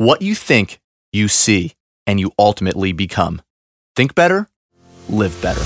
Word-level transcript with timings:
What 0.00 0.22
you 0.22 0.36
think, 0.36 0.78
you 1.12 1.26
see, 1.26 1.72
and 2.06 2.20
you 2.20 2.30
ultimately 2.38 2.92
become. 2.92 3.42
Think 3.96 4.14
better, 4.14 4.48
live 5.08 5.36
better. 5.42 5.60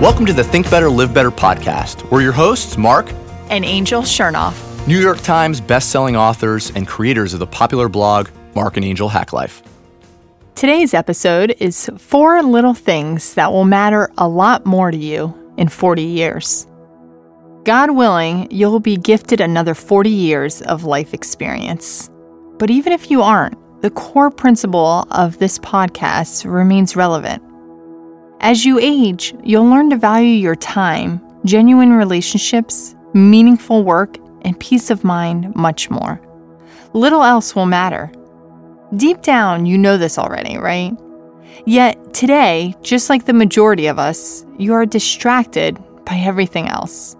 Welcome 0.00 0.26
to 0.26 0.32
the 0.32 0.44
Think 0.44 0.70
Better, 0.70 0.88
Live 0.88 1.12
Better 1.12 1.32
podcast. 1.32 2.08
We're 2.12 2.22
your 2.22 2.30
hosts, 2.30 2.76
Marc 2.76 3.12
and 3.50 3.64
Angel 3.64 4.02
Chernoff, 4.02 4.86
New 4.86 5.00
York 5.00 5.22
Times 5.22 5.60
bestselling 5.60 6.14
authors 6.14 6.70
and 6.76 6.86
creators 6.86 7.32
of 7.32 7.40
the 7.40 7.48
popular 7.48 7.88
blog 7.88 8.28
Marc 8.54 8.76
and 8.76 8.86
Angel 8.86 9.08
Hack 9.08 9.32
Life. 9.32 9.60
Today's 10.54 10.94
episode 10.94 11.56
is 11.58 11.90
four 11.98 12.44
little 12.44 12.74
things 12.74 13.34
that 13.34 13.50
will 13.50 13.64
matter 13.64 14.08
a 14.16 14.28
lot 14.28 14.64
more 14.64 14.92
to 14.92 14.96
you 14.96 15.34
in 15.56 15.68
40 15.68 16.02
years. 16.02 16.66
God 17.64 17.92
willing, 17.92 18.46
you'll 18.50 18.80
be 18.80 18.96
gifted 18.96 19.40
another 19.40 19.74
40 19.74 20.10
years 20.10 20.60
of 20.62 20.84
life 20.84 21.14
experience. 21.14 22.10
But 22.58 22.70
even 22.70 22.92
if 22.92 23.10
you 23.10 23.22
aren't, 23.22 23.56
the 23.80 23.90
core 23.90 24.30
principle 24.30 25.06
of 25.10 25.38
this 25.38 25.58
podcast 25.58 26.50
remains 26.50 26.96
relevant. 26.96 27.42
As 28.40 28.64
you 28.64 28.78
age, 28.78 29.34
you'll 29.42 29.68
learn 29.68 29.90
to 29.90 29.96
value 29.96 30.28
your 30.28 30.56
time, 30.56 31.20
genuine 31.44 31.92
relationships, 31.92 32.94
meaningful 33.14 33.82
work, 33.82 34.18
and 34.42 34.58
peace 34.60 34.90
of 34.90 35.04
mind 35.04 35.54
much 35.54 35.88
more. 35.88 36.20
Little 36.92 37.22
else 37.22 37.54
will 37.54 37.66
matter. 37.66 38.12
Deep 38.96 39.22
down, 39.22 39.66
you 39.66 39.78
know 39.78 39.96
this 39.96 40.18
already, 40.18 40.58
right? 40.58 40.92
Yet 41.66 42.14
today, 42.14 42.74
just 42.82 43.08
like 43.10 43.24
the 43.24 43.32
majority 43.32 43.86
of 43.86 43.98
us, 43.98 44.44
you 44.58 44.74
are 44.74 44.86
distracted 44.86 45.78
by 46.04 46.16
everything 46.16 46.68
else. 46.68 47.16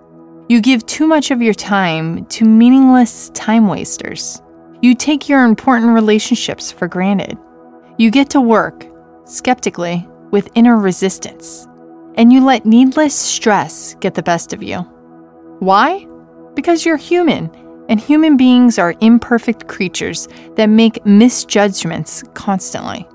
You 0.49 0.61
give 0.61 0.85
too 0.87 1.07
much 1.07 1.31
of 1.31 1.41
your 1.41 1.55
time 1.55 2.27
to 2.27 2.45
meaningless 2.45 3.31
time 3.31 3.67
wasters. 3.67 4.43
You 4.83 4.95
take 4.95 5.29
your 5.29 5.45
important 5.45 5.93
relationships 5.93 6.71
for 6.71 6.87
granted. 6.87 7.39
You 7.97 8.11
get 8.11 8.29
to 8.31 8.41
work, 8.41 8.87
skeptically, 9.25 10.07
with 10.31 10.51
inner 10.55 10.77
resistance. 10.77 11.67
And 12.17 12.33
you 12.33 12.45
let 12.45 12.67
needless 12.67 13.15
stress 13.15 13.95
get 14.01 14.15
the 14.15 14.23
best 14.23 14.53
of 14.53 14.63
you. 14.63 14.81
Why? 15.61 16.07
Because 16.55 16.85
you're 16.85 16.97
human, 16.97 17.51
and 17.89 17.99
human 17.99 18.37
beings 18.37 18.79
are 18.79 18.95
imperfect 19.01 19.69
creatures 19.69 20.29
that 20.57 20.69
make 20.69 21.05
misjudgments 21.07 22.23
constantly. 22.35 23.09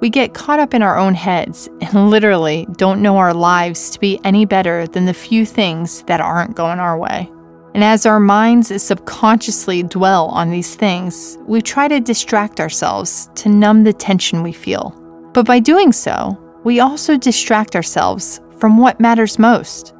We 0.00 0.10
get 0.10 0.32
caught 0.32 0.60
up 0.60 0.74
in 0.74 0.82
our 0.82 0.96
own 0.96 1.14
heads 1.14 1.68
and 1.80 2.08
literally 2.08 2.68
don't 2.76 3.02
know 3.02 3.16
our 3.16 3.34
lives 3.34 3.90
to 3.90 3.98
be 3.98 4.20
any 4.22 4.44
better 4.44 4.86
than 4.86 5.06
the 5.06 5.14
few 5.14 5.44
things 5.44 6.02
that 6.04 6.20
aren't 6.20 6.54
going 6.54 6.78
our 6.78 6.96
way. 6.96 7.28
And 7.74 7.82
as 7.82 8.06
our 8.06 8.20
minds 8.20 8.82
subconsciously 8.82 9.82
dwell 9.82 10.26
on 10.26 10.50
these 10.50 10.76
things, 10.76 11.36
we 11.46 11.60
try 11.60 11.88
to 11.88 11.98
distract 11.98 12.60
ourselves 12.60 13.28
to 13.36 13.48
numb 13.48 13.82
the 13.82 13.92
tension 13.92 14.42
we 14.44 14.52
feel. 14.52 14.90
But 15.34 15.46
by 15.46 15.58
doing 15.58 15.92
so, 15.92 16.38
we 16.62 16.78
also 16.78 17.16
distract 17.16 17.74
ourselves 17.74 18.40
from 18.58 18.78
what 18.78 19.00
matters 19.00 19.38
most. 19.38 19.94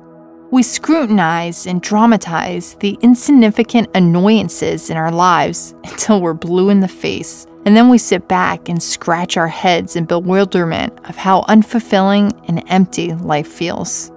We 0.53 0.63
scrutinize 0.63 1.67
and 1.67 1.83
dramatize 1.83 2.77
the 2.77 2.97
insignificant 3.03 3.89
annoyances 3.95 4.91
in 4.91 4.97
our 4.97 5.13
lives 5.13 5.75
until 5.85 6.21
we're 6.21 6.35
blue 6.35 6.71
in 6.71 6.81
the 6.81 6.89
face 6.89 7.47
and 7.69 7.77
then 7.77 7.91
we 7.91 7.99
sit 7.99 8.29
back 8.29 8.71
and 8.71 8.83
scratch 8.83 9.37
our 9.37 9.47
heads 9.47 9.95
in 9.95 10.07
bewilderment 10.07 10.99
of 11.07 11.17
how 11.17 11.43
unfulfilling 11.51 12.33
and 12.49 12.65
empty 12.69 13.13
life 13.13 13.47
feels. 13.47 14.11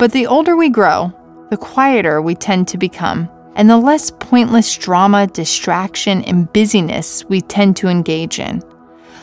But 0.00 0.10
the 0.10 0.26
older 0.26 0.56
we 0.56 0.68
grow, 0.68 1.12
the 1.50 1.56
quieter 1.56 2.20
we 2.20 2.34
tend 2.34 2.66
to 2.66 2.78
become, 2.78 3.30
and 3.54 3.70
the 3.70 3.76
less 3.76 4.10
pointless 4.10 4.76
drama, 4.76 5.28
distraction, 5.28 6.24
and 6.24 6.52
busyness 6.52 7.24
we 7.26 7.40
tend 7.40 7.76
to 7.76 7.86
engage 7.86 8.40
in. 8.40 8.60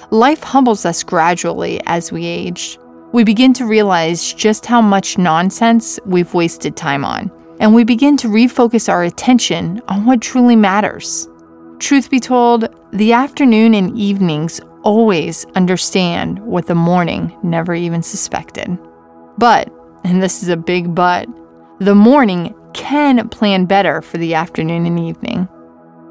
Life 0.10 0.42
humbles 0.42 0.86
us 0.86 1.04
gradually 1.04 1.82
as 1.86 2.14
we 2.14 2.26
age. 2.26 2.80
We 3.12 3.26
begin 3.26 3.52
to 3.56 3.66
realize 3.66 4.32
just 4.32 4.66
how 4.66 4.82
much 4.82 5.18
nonsense 5.18 6.00
we've 6.06 6.34
wasted 6.34 6.78
time 6.78 7.04
on, 7.04 7.30
and 7.60 7.76
we 7.76 7.84
begin 7.84 8.16
to 8.18 8.30
refocus 8.30 8.88
our 8.88 9.04
attention 9.04 9.82
on 9.90 10.06
what 10.06 10.22
truly 10.22 10.56
matters. 10.56 11.28
Truth 11.80 12.10
be 12.10 12.22
told, 12.22 12.74
the 12.92 13.14
afternoon 13.14 13.76
and 13.76 13.96
evenings 13.98 14.60
always 14.84 15.46
understand 15.56 16.40
what 16.40 16.66
the 16.68 16.76
morning 16.76 17.38
never 17.44 17.76
even 17.76 18.02
suspected. 18.02 18.78
But, 19.38 19.72
and 20.04 20.24
this 20.24 20.42
is 20.42 20.50
a 20.50 20.58
big 20.58 20.96
but, 20.96 21.28
the 21.80 21.96
morning 21.96 22.56
can 22.74 23.30
plan 23.30 23.66
better 23.66 24.02
for 24.02 24.18
the 24.18 24.34
afternoon 24.34 24.86
and 24.86 25.00
evening. 25.00 25.48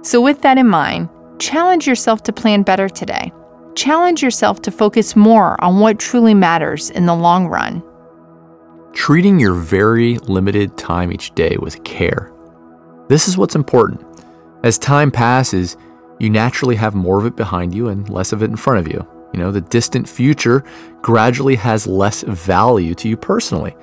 So, 0.02 0.20
with 0.20 0.42
that 0.42 0.58
in 0.58 0.68
mind, 0.68 1.08
challenge 1.38 1.86
yourself 1.86 2.22
to 2.24 2.32
plan 2.32 2.62
better 2.62 2.88
today. 2.88 3.32
Challenge 3.74 4.22
yourself 4.22 4.62
to 4.62 4.70
focus 4.70 5.16
more 5.16 5.62
on 5.62 5.80
what 5.80 5.98
truly 5.98 6.34
matters 6.34 6.90
in 6.90 7.06
the 7.06 7.14
long 7.14 7.48
run. 7.48 7.82
Treating 8.92 9.38
your 9.38 9.54
very 9.54 10.18
limited 10.18 10.76
time 10.76 11.12
each 11.12 11.34
day 11.34 11.56
with 11.60 11.82
care. 11.84 12.32
This 13.08 13.28
is 13.28 13.36
what's 13.36 13.54
important. 13.54 14.04
As 14.64 14.78
time 14.78 15.10
passes, 15.10 15.76
you 16.18 16.30
naturally 16.30 16.76
have 16.76 16.94
more 16.94 17.18
of 17.18 17.26
it 17.26 17.36
behind 17.36 17.74
you 17.74 17.88
and 17.88 18.08
less 18.08 18.32
of 18.32 18.42
it 18.42 18.50
in 18.50 18.56
front 18.56 18.80
of 18.80 18.92
you. 18.92 19.06
You 19.32 19.40
know, 19.40 19.52
the 19.52 19.60
distant 19.60 20.08
future 20.08 20.64
gradually 21.02 21.54
has 21.56 21.86
less 21.86 22.22
value 22.22 22.94
to 22.94 23.08
you 23.08 23.16
personally. 23.16 23.76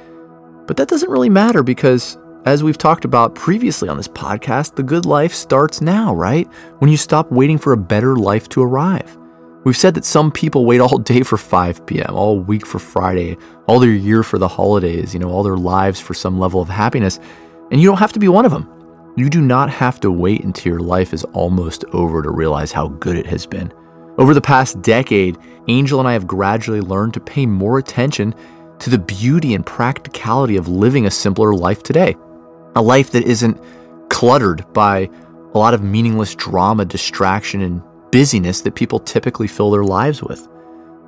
But 0.65 0.77
that 0.77 0.87
doesn't 0.87 1.09
really 1.09 1.29
matter 1.29 1.61
because, 1.63 2.17
as 2.45 2.63
we've 2.63 2.77
talked 2.77 3.05
about 3.05 3.35
previously 3.35 3.87
on 3.87 3.97
this 3.97 4.07
podcast, 4.07 4.75
the 4.75 4.83
good 4.83 5.05
life 5.05 5.33
starts 5.33 5.81
now, 5.81 6.15
right? 6.15 6.47
When 6.79 6.89
you 6.89 6.97
stop 6.97 7.31
waiting 7.31 7.57
for 7.57 7.73
a 7.73 7.77
better 7.77 8.15
life 8.15 8.49
to 8.49 8.63
arrive. 8.63 9.17
We've 9.63 9.77
said 9.77 9.95
that 9.95 10.05
some 10.05 10.31
people 10.31 10.65
wait 10.65 10.79
all 10.79 10.97
day 10.97 11.23
for 11.23 11.37
5 11.37 11.85
p.m., 11.87 12.13
all 12.13 12.39
week 12.39 12.65
for 12.65 12.77
Friday, 12.77 13.37
all 13.67 13.79
their 13.79 13.91
year 13.91 14.21
for 14.21 14.37
the 14.37 14.47
holidays, 14.47 15.13
you 15.13 15.19
know, 15.19 15.29
all 15.29 15.41
their 15.41 15.57
lives 15.57 15.99
for 15.99 16.13
some 16.13 16.39
level 16.39 16.61
of 16.61 16.69
happiness. 16.69 17.19
And 17.71 17.81
you 17.81 17.87
don't 17.87 17.97
have 17.97 18.13
to 18.13 18.19
be 18.19 18.27
one 18.27 18.45
of 18.45 18.51
them. 18.51 18.69
You 19.17 19.29
do 19.29 19.39
not 19.39 19.69
have 19.69 20.01
to 20.01 20.11
wait 20.11 20.43
until 20.43 20.73
your 20.73 20.81
life 20.81 21.13
is 21.13 21.23
almost 21.25 21.85
over 21.93 22.21
to 22.21 22.29
realize 22.31 22.73
how 22.73 22.89
good 22.89 23.15
it 23.15 23.25
has 23.27 23.45
been. 23.45 23.71
Over 24.17 24.33
the 24.33 24.41
past 24.41 24.81
decade, 24.81 25.37
Angel 25.69 25.99
and 25.99 26.07
I 26.07 26.11
have 26.13 26.27
gradually 26.27 26.81
learned 26.81 27.13
to 27.13 27.21
pay 27.21 27.45
more 27.45 27.77
attention 27.77 28.35
to 28.79 28.89
the 28.89 28.97
beauty 28.97 29.53
and 29.53 29.65
practicality 29.65 30.57
of 30.57 30.67
living 30.67 31.05
a 31.05 31.11
simpler 31.11 31.53
life 31.53 31.81
today. 31.81 32.17
A 32.75 32.81
life 32.81 33.11
that 33.11 33.23
isn't 33.23 33.57
cluttered 34.09 34.65
by 34.73 35.09
a 35.53 35.57
lot 35.57 35.73
of 35.73 35.81
meaningless 35.81 36.35
drama, 36.35 36.83
distraction, 36.83 37.61
and 37.61 37.81
busyness 38.11 38.59
that 38.61 38.75
people 38.75 38.99
typically 38.99 39.47
fill 39.47 39.71
their 39.71 39.85
lives 39.85 40.21
with, 40.21 40.45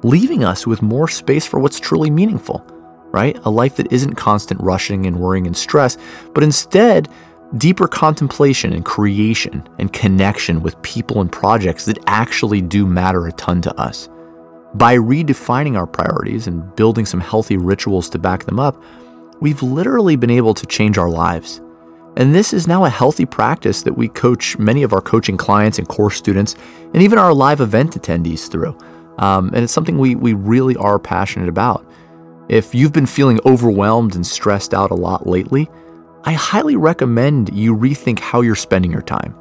leaving 0.03 0.45
us 0.45 0.65
with 0.65 0.81
more 0.81 1.09
space 1.09 1.45
for 1.45 1.59
what's 1.59 1.79
truly 1.79 2.09
meaningful, 2.09 2.65
right? 3.11 3.37
A 3.43 3.49
life 3.49 3.75
that 3.75 3.91
isn't 3.91 4.15
constant 4.15 4.61
rushing 4.61 5.05
and 5.07 5.19
worrying 5.19 5.45
and 5.45 5.57
stress, 5.57 5.97
but 6.33 6.43
instead 6.43 7.09
deeper 7.55 7.87
contemplation 7.87 8.73
and 8.73 8.83
creation 8.83 9.67
and 9.79 9.93
connection 9.93 10.61
with 10.61 10.81
people 10.81 11.21
and 11.21 11.31
projects 11.31 11.85
that 11.85 11.97
actually 12.07 12.61
do 12.61 12.85
matter 12.85 13.27
a 13.27 13.31
ton 13.33 13.61
to 13.61 13.79
us. 13.79 14.09
By 14.73 14.97
redefining 14.97 15.77
our 15.77 15.87
priorities 15.87 16.47
and 16.47 16.75
building 16.75 17.05
some 17.05 17.21
healthy 17.21 17.57
rituals 17.57 18.09
to 18.09 18.19
back 18.19 18.43
them 18.43 18.59
up, 18.59 18.83
we've 19.39 19.63
literally 19.63 20.17
been 20.17 20.29
able 20.29 20.53
to 20.53 20.65
change 20.65 20.97
our 20.97 21.09
lives. 21.09 21.61
And 22.17 22.35
this 22.35 22.51
is 22.51 22.67
now 22.67 22.83
a 22.83 22.89
healthy 22.89 23.25
practice 23.25 23.83
that 23.83 23.97
we 23.97 24.09
coach 24.09 24.57
many 24.57 24.83
of 24.83 24.91
our 24.91 25.01
coaching 25.01 25.37
clients 25.37 25.77
and 25.77 25.87
course 25.87 26.17
students, 26.17 26.55
and 26.93 27.01
even 27.01 27.17
our 27.17 27.33
live 27.33 27.61
event 27.61 27.93
attendees 27.93 28.51
through. 28.51 28.77
Um, 29.19 29.47
and 29.53 29.63
it's 29.63 29.73
something 29.73 29.97
we, 29.97 30.15
we 30.15 30.33
really 30.33 30.75
are 30.75 30.99
passionate 30.99 31.47
about. 31.47 31.89
If 32.49 32.75
you've 32.75 32.93
been 32.93 33.05
feeling 33.05 33.39
overwhelmed 33.45 34.15
and 34.15 34.25
stressed 34.25 34.73
out 34.73 34.91
a 34.91 34.95
lot 34.95 35.27
lately, 35.27 35.69
I 36.27 36.33
highly 36.33 36.75
recommend 36.75 37.55
you 37.55 37.73
rethink 37.73 38.19
how 38.19 38.41
you're 38.41 38.53
spending 38.53 38.91
your 38.91 39.01
time 39.01 39.33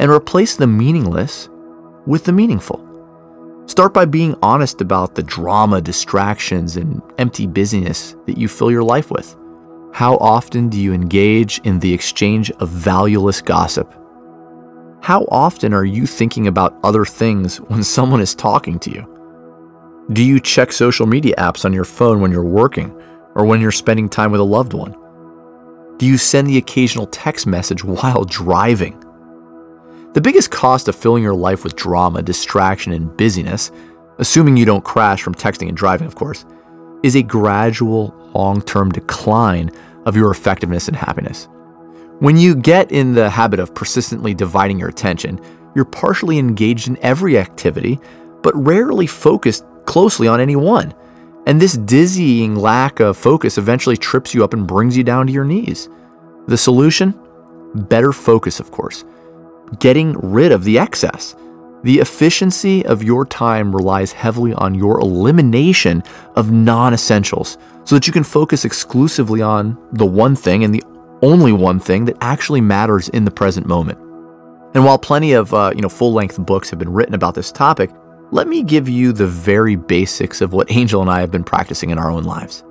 and 0.00 0.10
replace 0.10 0.56
the 0.56 0.66
meaningless 0.66 1.48
with 2.04 2.24
the 2.24 2.32
meaningful. 2.32 2.84
Start 3.66 3.94
by 3.94 4.06
being 4.06 4.34
honest 4.42 4.80
about 4.80 5.14
the 5.14 5.22
drama, 5.22 5.80
distractions, 5.80 6.76
and 6.76 7.00
empty 7.16 7.46
busyness 7.46 8.16
that 8.26 8.38
you 8.38 8.48
fill 8.48 8.72
your 8.72 8.82
life 8.82 9.08
with. 9.08 9.36
How 9.92 10.16
often 10.16 10.68
do 10.68 10.80
you 10.80 10.92
engage 10.92 11.60
in 11.60 11.78
the 11.78 11.94
exchange 11.94 12.50
of 12.58 12.70
valueless 12.70 13.40
gossip? 13.40 13.94
How 15.00 15.28
often 15.30 15.72
are 15.72 15.84
you 15.84 16.08
thinking 16.08 16.48
about 16.48 16.76
other 16.82 17.04
things 17.04 17.58
when 17.68 17.84
someone 17.84 18.20
is 18.20 18.34
talking 18.34 18.80
to 18.80 18.90
you? 18.90 20.08
Do 20.12 20.24
you 20.24 20.40
check 20.40 20.72
social 20.72 21.06
media 21.06 21.36
apps 21.38 21.64
on 21.64 21.72
your 21.72 21.84
phone 21.84 22.20
when 22.20 22.32
you're 22.32 22.42
working 22.42 22.90
or 23.36 23.44
when 23.44 23.60
you're 23.60 23.70
spending 23.70 24.08
time 24.08 24.32
with 24.32 24.40
a 24.40 24.44
loved 24.58 24.72
one? 24.72 24.96
Do 26.02 26.08
you 26.08 26.18
send 26.18 26.48
the 26.48 26.58
occasional 26.58 27.06
text 27.06 27.46
message 27.46 27.84
while 27.84 28.24
driving? 28.24 28.98
The 30.14 30.20
biggest 30.20 30.50
cost 30.50 30.88
of 30.88 30.96
filling 30.96 31.22
your 31.22 31.32
life 31.32 31.62
with 31.62 31.76
drama, 31.76 32.22
distraction, 32.22 32.92
and 32.92 33.16
busyness, 33.16 33.70
assuming 34.18 34.56
you 34.56 34.64
don't 34.64 34.82
crash 34.82 35.22
from 35.22 35.36
texting 35.36 35.68
and 35.68 35.76
driving, 35.76 36.08
of 36.08 36.16
course, 36.16 36.44
is 37.04 37.14
a 37.14 37.22
gradual, 37.22 38.12
long 38.34 38.62
term 38.62 38.90
decline 38.90 39.70
of 40.04 40.16
your 40.16 40.32
effectiveness 40.32 40.88
and 40.88 40.96
happiness. 40.96 41.46
When 42.18 42.36
you 42.36 42.56
get 42.56 42.90
in 42.90 43.14
the 43.14 43.30
habit 43.30 43.60
of 43.60 43.72
persistently 43.72 44.34
dividing 44.34 44.80
your 44.80 44.88
attention, 44.88 45.38
you're 45.76 45.84
partially 45.84 46.36
engaged 46.36 46.88
in 46.88 46.98
every 47.00 47.38
activity, 47.38 48.00
but 48.42 48.56
rarely 48.56 49.06
focused 49.06 49.64
closely 49.86 50.26
on 50.26 50.40
any 50.40 50.56
one. 50.56 50.92
And 51.46 51.60
this 51.60 51.72
dizzying 51.72 52.54
lack 52.54 53.00
of 53.00 53.16
focus 53.16 53.58
eventually 53.58 53.96
trips 53.96 54.32
you 54.32 54.44
up 54.44 54.54
and 54.54 54.66
brings 54.66 54.96
you 54.96 55.02
down 55.02 55.26
to 55.26 55.32
your 55.32 55.44
knees. 55.44 55.88
The 56.46 56.56
solution? 56.56 57.18
Better 57.74 58.12
focus, 58.12 58.60
of 58.60 58.70
course. 58.70 59.04
Getting 59.80 60.12
rid 60.18 60.52
of 60.52 60.64
the 60.64 60.78
excess. 60.78 61.34
The 61.82 61.98
efficiency 61.98 62.86
of 62.86 63.02
your 63.02 63.24
time 63.24 63.74
relies 63.74 64.12
heavily 64.12 64.52
on 64.54 64.74
your 64.74 65.00
elimination 65.00 66.04
of 66.36 66.52
non 66.52 66.94
essentials 66.94 67.58
so 67.84 67.96
that 67.96 68.06
you 68.06 68.12
can 68.12 68.22
focus 68.22 68.64
exclusively 68.64 69.42
on 69.42 69.76
the 69.92 70.06
one 70.06 70.36
thing 70.36 70.62
and 70.62 70.72
the 70.72 70.84
only 71.22 71.52
one 71.52 71.80
thing 71.80 72.04
that 72.04 72.16
actually 72.20 72.60
matters 72.60 73.08
in 73.08 73.24
the 73.24 73.30
present 73.30 73.66
moment. 73.66 73.98
And 74.74 74.84
while 74.84 74.98
plenty 74.98 75.32
of 75.32 75.52
uh, 75.52 75.72
you 75.74 75.82
know 75.82 75.88
full 75.88 76.12
length 76.12 76.38
books 76.38 76.70
have 76.70 76.78
been 76.78 76.92
written 76.92 77.14
about 77.14 77.34
this 77.34 77.50
topic, 77.50 77.90
let 78.32 78.48
me 78.48 78.62
give 78.62 78.88
you 78.88 79.12
the 79.12 79.26
very 79.26 79.76
basics 79.76 80.40
of 80.40 80.54
what 80.54 80.70
Angel 80.70 81.02
and 81.02 81.10
I 81.10 81.20
have 81.20 81.30
been 81.30 81.44
practicing 81.44 81.90
in 81.90 81.98
our 81.98 82.10
own 82.10 82.24
lives. 82.24 82.64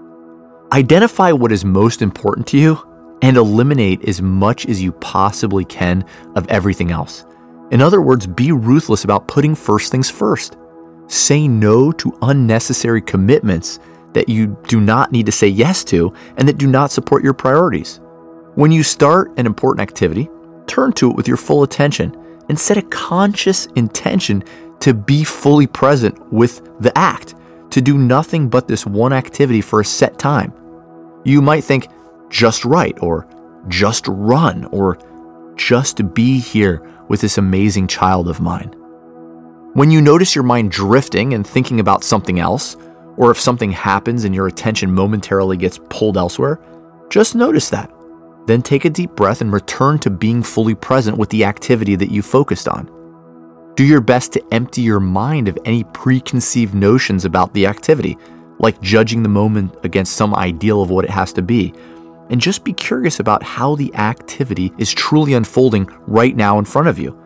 Identify 0.73 1.31
what 1.33 1.51
is 1.51 1.63
most 1.63 2.01
important 2.01 2.47
to 2.47 2.57
you 2.57 2.79
and 3.21 3.37
eliminate 3.37 4.03
as 4.05 4.23
much 4.23 4.65
as 4.65 4.81
you 4.81 4.91
possibly 4.93 5.63
can 5.63 6.03
of 6.35 6.47
everything 6.47 6.89
else. 6.89 7.25
In 7.69 7.79
other 7.79 8.01
words, 8.01 8.25
be 8.25 8.51
ruthless 8.51 9.03
about 9.03 9.27
putting 9.27 9.53
first 9.53 9.91
things 9.91 10.09
first. 10.09 10.57
Say 11.05 11.47
no 11.47 11.91
to 11.91 12.17
unnecessary 12.23 13.01
commitments 13.01 13.77
that 14.13 14.29
you 14.29 14.57
do 14.67 14.81
not 14.81 15.11
need 15.11 15.27
to 15.27 15.31
say 15.31 15.47
yes 15.47 15.83
to 15.85 16.11
and 16.37 16.47
that 16.47 16.57
do 16.57 16.65
not 16.65 16.91
support 16.91 17.23
your 17.23 17.33
priorities. 17.33 17.99
When 18.55 18.71
you 18.71 18.81
start 18.81 19.31
an 19.37 19.45
important 19.45 19.87
activity, 19.87 20.27
turn 20.65 20.91
to 20.93 21.11
it 21.11 21.15
with 21.15 21.27
your 21.27 21.37
full 21.37 21.61
attention 21.61 22.17
and 22.49 22.59
set 22.59 22.77
a 22.77 22.81
conscious 22.81 23.67
intention 23.75 24.43
to 24.81 24.93
be 24.93 25.23
fully 25.23 25.67
present 25.67 26.31
with 26.31 26.61
the 26.79 26.95
act, 26.97 27.35
to 27.71 27.81
do 27.81 27.97
nothing 27.97 28.49
but 28.49 28.67
this 28.67 28.85
one 28.85 29.13
activity 29.13 29.61
for 29.61 29.79
a 29.79 29.85
set 29.85 30.19
time. 30.19 30.53
You 31.23 31.41
might 31.41 31.63
think, 31.63 31.87
just 32.29 32.65
write, 32.65 33.01
or 33.01 33.27
just 33.67 34.07
run, 34.07 34.65
or 34.65 34.97
just 35.55 36.13
be 36.13 36.39
here 36.39 36.81
with 37.07 37.21
this 37.21 37.37
amazing 37.37 37.87
child 37.87 38.27
of 38.27 38.41
mine. 38.41 38.69
When 39.73 39.91
you 39.91 40.01
notice 40.01 40.35
your 40.35 40.43
mind 40.43 40.71
drifting 40.71 41.33
and 41.33 41.45
thinking 41.45 41.79
about 41.79 42.03
something 42.03 42.39
else, 42.39 42.75
or 43.17 43.31
if 43.31 43.39
something 43.39 43.71
happens 43.71 44.23
and 44.23 44.33
your 44.33 44.47
attention 44.47 44.93
momentarily 44.93 45.57
gets 45.57 45.79
pulled 45.89 46.17
elsewhere, 46.17 46.59
just 47.09 47.35
notice 47.35 47.69
that. 47.69 47.91
Then 48.47 48.61
take 48.61 48.85
a 48.85 48.89
deep 48.89 49.11
breath 49.11 49.41
and 49.41 49.53
return 49.53 49.99
to 49.99 50.09
being 50.09 50.41
fully 50.41 50.73
present 50.73 51.17
with 51.17 51.29
the 51.29 51.45
activity 51.45 51.95
that 51.95 52.11
you 52.11 52.21
focused 52.21 52.67
on. 52.67 52.89
Do 53.75 53.85
your 53.85 54.01
best 54.01 54.33
to 54.33 54.43
empty 54.53 54.81
your 54.81 54.99
mind 54.99 55.47
of 55.47 55.57
any 55.63 55.85
preconceived 55.85 56.73
notions 56.73 57.23
about 57.23 57.53
the 57.53 57.65
activity, 57.65 58.17
like 58.59 58.81
judging 58.81 59.23
the 59.23 59.29
moment 59.29 59.73
against 59.83 60.17
some 60.17 60.35
ideal 60.35 60.81
of 60.81 60.89
what 60.89 61.05
it 61.05 61.11
has 61.11 61.31
to 61.33 61.41
be, 61.41 61.73
and 62.29 62.41
just 62.41 62.65
be 62.65 62.73
curious 62.73 63.21
about 63.21 63.43
how 63.43 63.75
the 63.75 63.93
activity 63.95 64.73
is 64.77 64.93
truly 64.93 65.33
unfolding 65.33 65.89
right 66.05 66.35
now 66.35 66.59
in 66.59 66.65
front 66.65 66.89
of 66.89 66.99
you. 66.99 67.17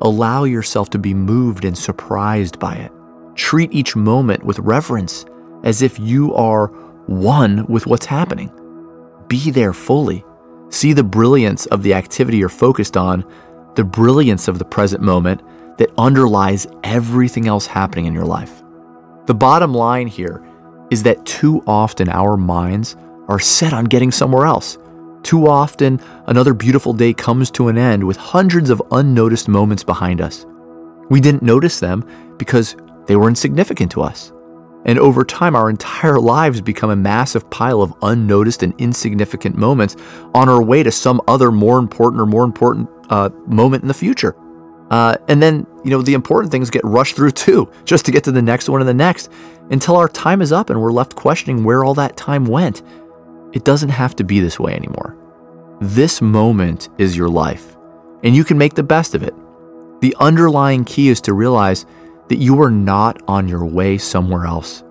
Allow 0.00 0.42
yourself 0.44 0.90
to 0.90 0.98
be 0.98 1.14
moved 1.14 1.64
and 1.64 1.78
surprised 1.78 2.58
by 2.58 2.74
it. 2.74 2.90
Treat 3.36 3.72
each 3.72 3.94
moment 3.94 4.44
with 4.44 4.58
reverence 4.58 5.24
as 5.62 5.82
if 5.82 6.00
you 6.00 6.34
are 6.34 6.66
one 7.06 7.64
with 7.66 7.86
what's 7.86 8.06
happening. 8.06 8.50
Be 9.28 9.52
there 9.52 9.72
fully. 9.72 10.24
See 10.70 10.92
the 10.92 11.04
brilliance 11.04 11.66
of 11.66 11.84
the 11.84 11.94
activity 11.94 12.38
you're 12.38 12.48
focused 12.48 12.96
on, 12.96 13.24
the 13.76 13.84
brilliance 13.84 14.48
of 14.48 14.58
the 14.58 14.64
present 14.64 15.02
moment 15.02 15.40
that 15.78 15.90
underlies 15.98 16.66
everything 16.84 17.46
else 17.46 17.66
happening 17.66 18.06
in 18.06 18.14
your 18.14 18.24
life. 18.24 18.62
The 19.26 19.34
bottom 19.34 19.72
line 19.72 20.06
here 20.06 20.42
is 20.90 21.02
that 21.04 21.24
too 21.24 21.62
often 21.66 22.08
our 22.08 22.36
minds 22.36 22.96
are 23.28 23.38
set 23.38 23.72
on 23.72 23.84
getting 23.84 24.10
somewhere 24.10 24.46
else. 24.46 24.78
Too 25.22 25.46
often, 25.46 26.00
another 26.26 26.52
beautiful 26.52 26.92
day 26.92 27.14
comes 27.14 27.50
to 27.52 27.68
an 27.68 27.78
end 27.78 28.04
with 28.04 28.16
hundreds 28.16 28.68
of 28.70 28.82
unnoticed 28.90 29.48
moments 29.48 29.84
behind 29.84 30.20
us. 30.20 30.44
We 31.08 31.20
didn't 31.20 31.42
notice 31.42 31.80
them 31.80 32.04
because 32.36 32.76
they 33.06 33.16
were 33.16 33.28
insignificant 33.28 33.92
to 33.92 34.02
us. 34.02 34.32
And 34.84 34.98
over 34.98 35.24
time, 35.24 35.54
our 35.54 35.70
entire 35.70 36.18
lives 36.18 36.60
become 36.60 36.90
a 36.90 36.96
massive 36.96 37.48
pile 37.50 37.82
of 37.82 37.94
unnoticed 38.02 38.64
and 38.64 38.74
insignificant 38.78 39.56
moments 39.56 39.96
on 40.34 40.48
our 40.48 40.62
way 40.62 40.82
to 40.82 40.90
some 40.90 41.20
other 41.28 41.52
more 41.52 41.78
important 41.78 42.20
or 42.20 42.26
more 42.26 42.44
important 42.44 42.90
uh, 43.08 43.30
moment 43.46 43.82
in 43.82 43.88
the 43.88 43.94
future. 43.94 44.34
Uh, 44.92 45.16
and 45.26 45.42
then, 45.42 45.66
you 45.84 45.90
know, 45.90 46.02
the 46.02 46.12
important 46.12 46.52
things 46.52 46.68
get 46.68 46.84
rushed 46.84 47.16
through 47.16 47.30
too, 47.30 47.66
just 47.86 48.04
to 48.04 48.12
get 48.12 48.22
to 48.22 48.30
the 48.30 48.42
next 48.42 48.68
one 48.68 48.82
and 48.82 48.88
the 48.88 48.92
next 48.92 49.30
until 49.70 49.96
our 49.96 50.08
time 50.08 50.42
is 50.42 50.52
up 50.52 50.68
and 50.68 50.78
we're 50.78 50.92
left 50.92 51.16
questioning 51.16 51.64
where 51.64 51.82
all 51.82 51.94
that 51.94 52.14
time 52.18 52.44
went. 52.44 52.82
It 53.54 53.64
doesn't 53.64 53.88
have 53.88 54.14
to 54.16 54.24
be 54.24 54.38
this 54.38 54.60
way 54.60 54.74
anymore. 54.74 55.16
This 55.80 56.20
moment 56.20 56.90
is 56.98 57.16
your 57.16 57.30
life, 57.30 57.74
and 58.22 58.36
you 58.36 58.44
can 58.44 58.58
make 58.58 58.74
the 58.74 58.82
best 58.82 59.14
of 59.14 59.22
it. 59.22 59.34
The 60.02 60.14
underlying 60.20 60.84
key 60.84 61.08
is 61.08 61.22
to 61.22 61.32
realize 61.32 61.86
that 62.28 62.36
you 62.36 62.60
are 62.60 62.70
not 62.70 63.22
on 63.26 63.48
your 63.48 63.64
way 63.64 63.96
somewhere 63.96 64.44
else. 64.44 64.84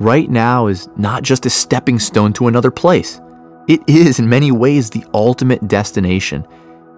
Right 0.00 0.28
now 0.28 0.66
is 0.66 0.88
not 0.96 1.22
just 1.22 1.46
a 1.46 1.50
stepping 1.50 2.00
stone 2.00 2.32
to 2.32 2.48
another 2.48 2.72
place, 2.72 3.20
it 3.68 3.80
is 3.88 4.18
in 4.18 4.28
many 4.28 4.50
ways 4.50 4.90
the 4.90 5.04
ultimate 5.14 5.68
destination, 5.68 6.44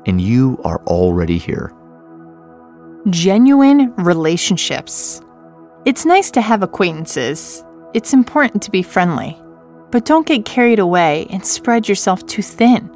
and 0.07 0.19
you 0.19 0.59
are 0.65 0.81
already 0.87 1.37
here. 1.37 1.75
Genuine 3.07 3.95
relationships. 3.95 5.23
It's 5.85 6.05
nice 6.05 6.33
to 6.33 6.41
have 6.41 6.65
acquaintances. 6.65 7.65
It's 7.95 8.13
important 8.13 8.61
to 8.65 8.73
be 8.73 8.83
friendly. 8.83 9.39
But 9.93 10.05
don't 10.05 10.27
get 10.27 10.45
carried 10.45 10.81
away 10.81 11.29
and 11.31 11.47
spread 11.47 11.89
yourself 11.89 12.27
too 12.27 12.43
thin. 12.43 12.91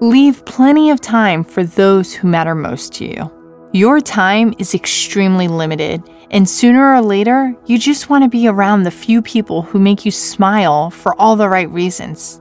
Leave 0.00 0.44
plenty 0.44 0.90
of 0.90 1.00
time 1.00 1.42
for 1.42 1.64
those 1.64 2.12
who 2.12 2.28
matter 2.28 2.54
most 2.54 2.92
to 2.94 3.06
you. 3.06 3.32
Your 3.72 3.98
time 3.98 4.54
is 4.58 4.74
extremely 4.74 5.48
limited, 5.48 6.02
and 6.30 6.48
sooner 6.48 6.94
or 6.94 7.00
later, 7.00 7.56
you 7.64 7.78
just 7.78 8.10
want 8.10 8.24
to 8.24 8.30
be 8.30 8.46
around 8.46 8.82
the 8.82 8.90
few 8.90 9.22
people 9.22 9.62
who 9.62 9.80
make 9.80 10.04
you 10.04 10.10
smile 10.10 10.90
for 10.90 11.18
all 11.20 11.34
the 11.34 11.48
right 11.48 11.70
reasons. 11.70 12.40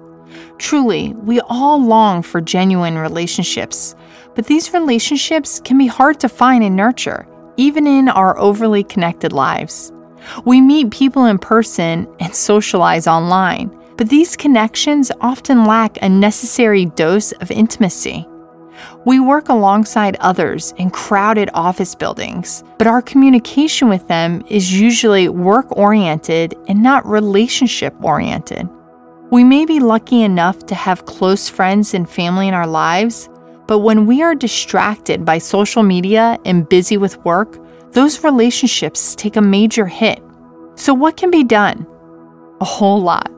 Truly, 0.58 1.14
we 1.14 1.40
all 1.40 1.82
long 1.82 2.22
for 2.22 2.42
genuine 2.42 2.98
relationships, 2.98 3.96
but 4.36 4.46
these 4.46 4.74
relationships 4.74 5.62
can 5.64 5.78
be 5.78 5.88
hard 5.88 6.20
to 6.20 6.30
find 6.30 6.64
and 6.64 6.76
nurture, 6.76 7.28
even 7.58 7.88
in 7.88 8.10
our 8.10 8.38
overly 8.38 8.84
connected 8.84 9.34
lives. 9.34 9.92
We 10.46 10.62
meet 10.62 10.92
people 10.92 11.26
in 11.26 11.38
person 11.38 12.08
and 12.20 12.36
socialize 12.36 13.08
online, 13.08 13.76
but 13.98 14.10
these 14.10 14.36
connections 14.36 15.12
often 15.22 15.66
lack 15.66 15.98
a 16.02 16.10
necessary 16.10 16.86
dose 16.86 17.32
of 17.34 17.52
intimacy. 17.52 18.28
We 19.06 19.20
work 19.20 19.50
alongside 19.50 20.18
others 20.20 20.74
in 20.78 20.90
crowded 20.90 21.50
office 21.54 21.96
buildings, 21.96 22.64
but 22.78 22.88
our 22.88 23.02
communication 23.02 23.88
with 23.88 24.08
them 24.08 24.44
is 24.50 24.78
usually 24.78 25.30
work 25.30 25.72
oriented 25.78 26.56
and 26.68 26.84
not 26.84 27.06
relationship 27.06 27.96
oriented. 28.04 28.68
We 29.32 29.44
may 29.44 29.66
be 29.66 29.80
lucky 29.80 30.24
enough 30.24 30.66
to 30.68 30.76
have 30.76 31.06
close 31.06 31.48
friends 31.48 31.94
and 31.94 32.10
family 32.10 32.48
in 32.48 32.54
our 32.54 32.68
lives, 32.68 33.30
but 33.68 33.80
when 33.80 34.06
we 34.06 34.22
are 34.22 34.36
distracted 34.36 35.26
by 35.26 35.38
social 35.38 35.84
media 35.84 36.38
and 36.46 36.70
busy 36.70 36.98
with 36.98 37.18
work, 37.26 37.60
those 37.92 38.24
relationships 38.24 39.16
take 39.16 39.36
a 39.36 39.42
major 39.42 39.86
hit. 39.86 40.22
So, 40.76 40.94
what 40.94 41.18
can 41.18 41.32
be 41.32 41.44
done? 41.44 41.88
A 42.62 42.66
whole 42.66 43.02
lot. 43.02 43.32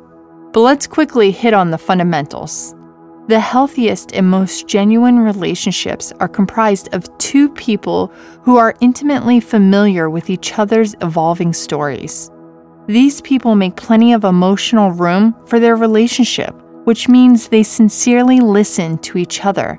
But 0.52 0.62
let's 0.62 0.88
quickly 0.88 1.32
hit 1.32 1.54
on 1.54 1.72
the 1.72 1.78
fundamentals. 1.78 2.74
The 3.28 3.40
healthiest 3.40 4.14
and 4.14 4.30
most 4.30 4.68
genuine 4.68 5.20
relationships 5.20 6.14
are 6.20 6.30
comprised 6.30 6.94
of 6.94 7.16
two 7.18 7.50
people 7.50 8.08
who 8.44 8.58
are 8.58 8.74
intimately 8.80 9.40
familiar 9.40 10.10
with 10.10 10.30
each 10.30 10.58
other's 10.58 10.96
evolving 11.02 11.54
stories. 11.54 12.32
These 12.88 13.20
people 13.22 13.56
make 13.56 13.76
plenty 13.76 14.14
of 14.14 14.24
emotional 14.24 14.92
room 14.92 15.36
for 15.46 15.60
their 15.60 15.76
relationship, 15.76 16.56
which 16.86 17.10
means 17.10 17.50
they 17.50 17.64
sincerely 17.64 18.40
listen 18.40 18.98
to 19.00 19.18
each 19.18 19.46
other. 19.46 19.78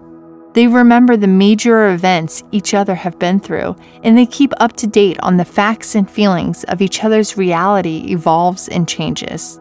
They 0.54 0.66
remember 0.66 1.16
the 1.16 1.26
major 1.26 1.90
events 1.90 2.42
each 2.52 2.74
other 2.74 2.94
have 2.94 3.18
been 3.18 3.38
through, 3.38 3.76
and 4.02 4.16
they 4.16 4.26
keep 4.26 4.52
up 4.58 4.72
to 4.78 4.86
date 4.86 5.18
on 5.20 5.36
the 5.36 5.44
facts 5.44 5.94
and 5.94 6.10
feelings 6.10 6.64
of 6.64 6.80
each 6.80 7.04
other's 7.04 7.36
reality 7.36 8.12
evolves 8.12 8.68
and 8.68 8.88
changes. 8.88 9.60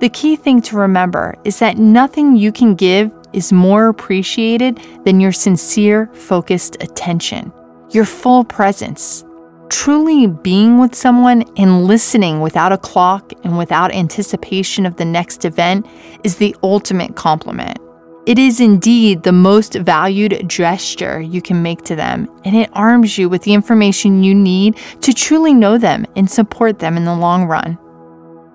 The 0.00 0.10
key 0.10 0.36
thing 0.36 0.62
to 0.62 0.76
remember 0.76 1.34
is 1.44 1.58
that 1.58 1.78
nothing 1.78 2.36
you 2.36 2.52
can 2.52 2.74
give 2.74 3.10
is 3.32 3.52
more 3.52 3.88
appreciated 3.88 4.80
than 5.04 5.20
your 5.20 5.32
sincere, 5.32 6.06
focused 6.12 6.76
attention, 6.82 7.52
your 7.90 8.04
full 8.04 8.44
presence. 8.44 9.24
Truly 9.68 10.26
being 10.26 10.78
with 10.78 10.94
someone 10.94 11.44
and 11.56 11.86
listening 11.86 12.40
without 12.40 12.72
a 12.72 12.78
clock 12.78 13.32
and 13.44 13.56
without 13.56 13.94
anticipation 13.94 14.84
of 14.84 14.96
the 14.96 15.04
next 15.04 15.44
event 15.44 15.86
is 16.24 16.36
the 16.36 16.54
ultimate 16.62 17.16
compliment. 17.16 17.78
It 18.26 18.38
is 18.38 18.60
indeed 18.60 19.22
the 19.22 19.32
most 19.32 19.74
valued 19.74 20.46
gesture 20.46 21.22
you 21.22 21.40
can 21.40 21.62
make 21.62 21.82
to 21.84 21.96
them, 21.96 22.28
and 22.44 22.54
it 22.54 22.68
arms 22.74 23.16
you 23.16 23.30
with 23.30 23.42
the 23.42 23.54
information 23.54 24.22
you 24.22 24.34
need 24.34 24.76
to 25.00 25.14
truly 25.14 25.54
know 25.54 25.78
them 25.78 26.04
and 26.16 26.30
support 26.30 26.78
them 26.78 26.98
in 26.98 27.06
the 27.06 27.14
long 27.14 27.46
run. 27.46 27.78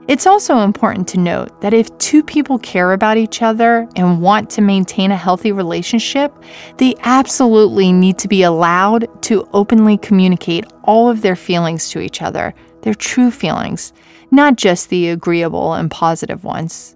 It's 0.07 0.27
also 0.27 0.59
important 0.59 1.07
to 1.09 1.19
note 1.19 1.61
that 1.61 1.73
if 1.73 1.97
two 1.97 2.21
people 2.21 2.59
care 2.59 2.93
about 2.93 3.17
each 3.17 3.41
other 3.41 3.87
and 3.95 4.21
want 4.21 4.51
to 4.51 4.61
maintain 4.61 5.09
a 5.09 5.17
healthy 5.17 5.51
relationship, 5.51 6.31
they 6.77 6.93
absolutely 6.99 7.91
need 7.91 8.19
to 8.19 8.27
be 8.27 8.43
allowed 8.43 9.07
to 9.23 9.49
openly 9.51 9.97
communicate 9.97 10.65
all 10.83 11.09
of 11.09 11.21
their 11.21 11.35
feelings 11.35 11.89
to 11.89 11.99
each 11.99 12.21
other, 12.21 12.53
their 12.83 12.93
true 12.93 13.31
feelings, 13.31 13.93
not 14.29 14.57
just 14.57 14.89
the 14.89 15.09
agreeable 15.09 15.73
and 15.73 15.89
positive 15.89 16.43
ones. 16.43 16.94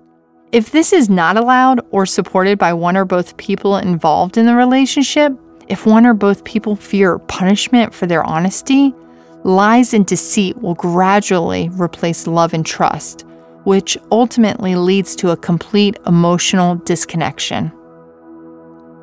If 0.52 0.72
this 0.72 0.94
is 0.94 1.12
not 1.12 1.38
allowed 1.38 1.86
or 1.92 2.08
supported 2.08 2.58
by 2.58 2.74
one 2.74 2.98
or 2.98 3.06
both 3.06 3.38
people 3.38 3.78
involved 3.78 4.36
in 4.36 4.48
the 4.48 4.56
relationship, 4.56 5.32
if 5.68 5.86
one 5.86 6.08
or 6.08 6.16
both 6.16 6.44
people 6.44 6.76
fear 6.76 7.20
punishment 7.20 7.94
for 7.94 8.08
their 8.08 8.24
honesty, 8.24 8.96
lies 9.44 9.94
and 9.94 10.08
deceit 10.08 10.58
will 10.58 10.74
gradually 10.74 11.70
replace 11.74 12.26
love 12.26 12.56
and 12.56 12.66
trust, 12.66 13.26
which 13.66 13.96
ultimately 14.12 14.74
leads 14.74 15.16
to 15.18 15.30
a 15.30 15.38
complete 15.38 15.98
emotional 16.08 16.78
disconnection. 16.78 17.72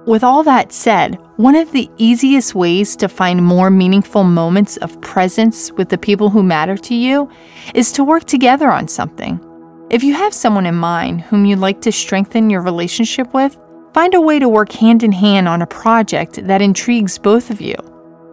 With 0.05 0.25
all 0.25 0.43
that 0.43 0.73
said, 0.73 1.15
one 1.37 1.55
of 1.55 1.71
the 1.71 1.89
easiest 1.97 2.57
ways 2.57 2.97
to 2.97 3.09
find 3.09 3.45
more 3.45 3.71
meaningful 3.71 4.25
moments 4.25 4.79
of 4.79 5.01
presence 5.01 5.71
with 5.73 5.91
the 5.91 5.99
people 5.99 6.29
who 6.29 6.43
matter 6.43 6.77
to 6.77 6.95
you 6.97 7.31
is 7.73 7.93
to 7.93 8.03
work 8.03 8.25
together 8.25 8.69
on 8.69 8.89
something. 8.89 9.41
If 9.89 10.03
you 10.03 10.15
have 10.15 10.35
someone 10.35 10.67
in 10.67 10.75
mind 10.75 11.21
whom 11.21 11.45
you'd 11.45 11.61
like 11.61 11.81
to 11.83 11.93
strengthen 11.93 12.51
your 12.51 12.61
relationship 12.61 13.33
with, 13.33 13.57
find 13.95 14.15
a 14.15 14.21
way 14.21 14.41
to 14.41 14.49
work 14.49 14.73
hand 14.73 15.05
in 15.05 15.13
hand 15.13 15.47
on 15.47 15.63
a 15.63 15.67
project 15.67 16.45
that 16.45 16.61
intrigues 16.61 17.19
both 17.19 17.51
of 17.51 17.61
you. 17.61 17.77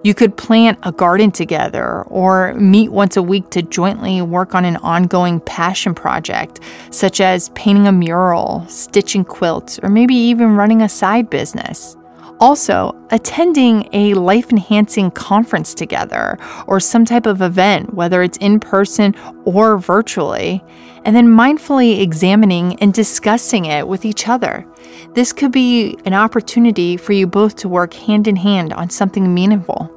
You 0.04 0.16
could 0.16 0.36
plant 0.36 0.80
a 0.82 0.92
garden 0.92 1.30
together 1.30 2.02
or 2.08 2.56
meet 2.56 2.92
once 2.92 3.18
a 3.18 3.22
week 3.22 3.52
to 3.52 3.62
jointly 3.62 4.20
work 4.24 4.56
on 4.56 4.66
an 4.66 4.78
ongoing 4.78 5.40
passion 5.42 5.94
project, 5.94 6.60
such 6.90 7.22
as 7.22 7.50
painting 7.50 7.86
a 7.86 7.92
mural, 7.92 8.66
stitching 8.68 9.24
quilts, 9.24 9.78
or 9.84 9.90
maybe 9.90 10.16
even 10.16 10.56
running 10.56 10.82
a 10.82 10.90
side 10.90 11.30
business. 11.30 11.96
Also, 12.44 12.94
attending 13.10 13.88
a 13.94 14.14
life 14.16 14.52
enhancing 14.52 15.10
conference 15.12 15.74
together 15.74 16.38
or 16.68 16.78
some 16.78 17.06
type 17.06 17.26
of 17.26 17.42
event, 17.42 17.94
whether 17.94 18.22
it's 18.22 18.38
in 18.40 18.60
person 18.60 19.16
or 19.46 19.78
virtually, 19.78 20.62
and 21.06 21.16
then 21.16 21.26
mindfully 21.26 22.02
examining 22.02 22.76
and 22.82 22.94
discussing 22.94 23.64
it 23.64 23.88
with 23.88 24.04
each 24.04 24.28
other. 24.28 24.68
This 25.14 25.32
could 25.32 25.54
be 25.54 25.98
an 26.04 26.14
opportunity 26.14 26.98
for 26.98 27.14
you 27.14 27.28
both 27.28 27.56
to 27.56 27.70
work 27.70 27.94
hand 27.94 28.28
in 28.28 28.36
hand 28.36 28.74
on 28.74 28.90
something 28.90 29.34
meaningful. 29.34 29.90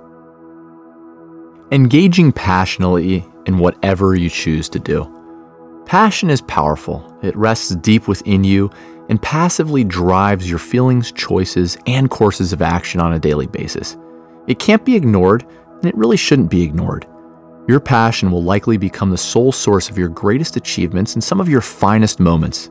Engaging 1.73 2.31
passionately 2.31 3.26
in 3.47 3.59
whatever 3.59 4.15
you 4.15 4.31
choose 4.31 4.69
to 4.69 4.79
do. 4.79 5.12
Passion 5.85 6.31
is 6.31 6.43
powerful, 6.43 7.19
it 7.25 7.35
rests 7.35 7.75
deep 7.75 8.07
within 8.07 8.45
you 8.45 8.71
and 9.09 9.23
passively 9.23 9.85
drives 9.85 10.49
your 10.49 10.59
feelings, 10.59 11.13
choices, 11.13 11.79
and 11.87 12.11
courses 12.11 12.53
of 12.53 12.63
action 12.63 13.01
on 13.01 13.13
a 13.13 13.19
daily 13.19 13.47
basis. 13.47 13.97
It 14.47 14.59
can't 14.59 14.85
be 14.85 14.97
ignored, 14.97 15.45
and 15.77 15.87
it 15.87 15.97
really 15.97 16.17
shouldn't 16.17 16.51
be 16.51 16.63
ignored. 16.63 17.07
Your 17.69 17.81
passion 17.81 18.31
will 18.31 18.43
likely 18.43 18.77
become 18.77 19.11
the 19.11 19.19
sole 19.19 19.53
source 19.53 19.91
of 19.91 19.99
your 19.99 20.09
greatest 20.09 20.57
achievements 20.57 21.15
and 21.15 21.23
some 21.23 21.41
of 21.41 21.49
your 21.49 21.61
finest 21.61 22.21
moments. 22.21 22.71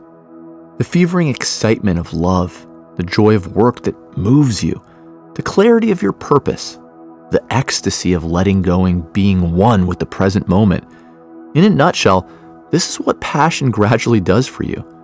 The 0.77 0.86
fevering 0.86 1.27
excitement 1.27 2.00
of 2.00 2.13
love, 2.13 2.65
the 2.96 3.04
joy 3.04 3.36
of 3.36 3.56
work 3.56 3.84
that 3.84 4.18
moves 4.18 4.63
you, 4.63 4.82
the 5.36 5.42
clarity 5.42 5.92
of 5.92 6.01
your 6.01 6.13
purpose, 6.13 6.80
the 7.32 7.44
ecstasy 7.50 8.13
of 8.13 8.24
letting 8.24 8.62
go 8.62 8.86
and 8.86 9.12
being 9.12 9.54
one 9.54 9.86
with 9.86 10.00
the 10.00 10.06
present 10.06 10.48
moment. 10.48 10.86
In 11.56 11.65
a 11.65 11.70
nutshell, 11.70 12.30
this 12.72 12.89
is 12.89 13.00
what 13.00 13.20
passion 13.20 13.72
gradually 13.72 14.22
does 14.22 14.48
for 14.48 14.63
you. 14.63 14.95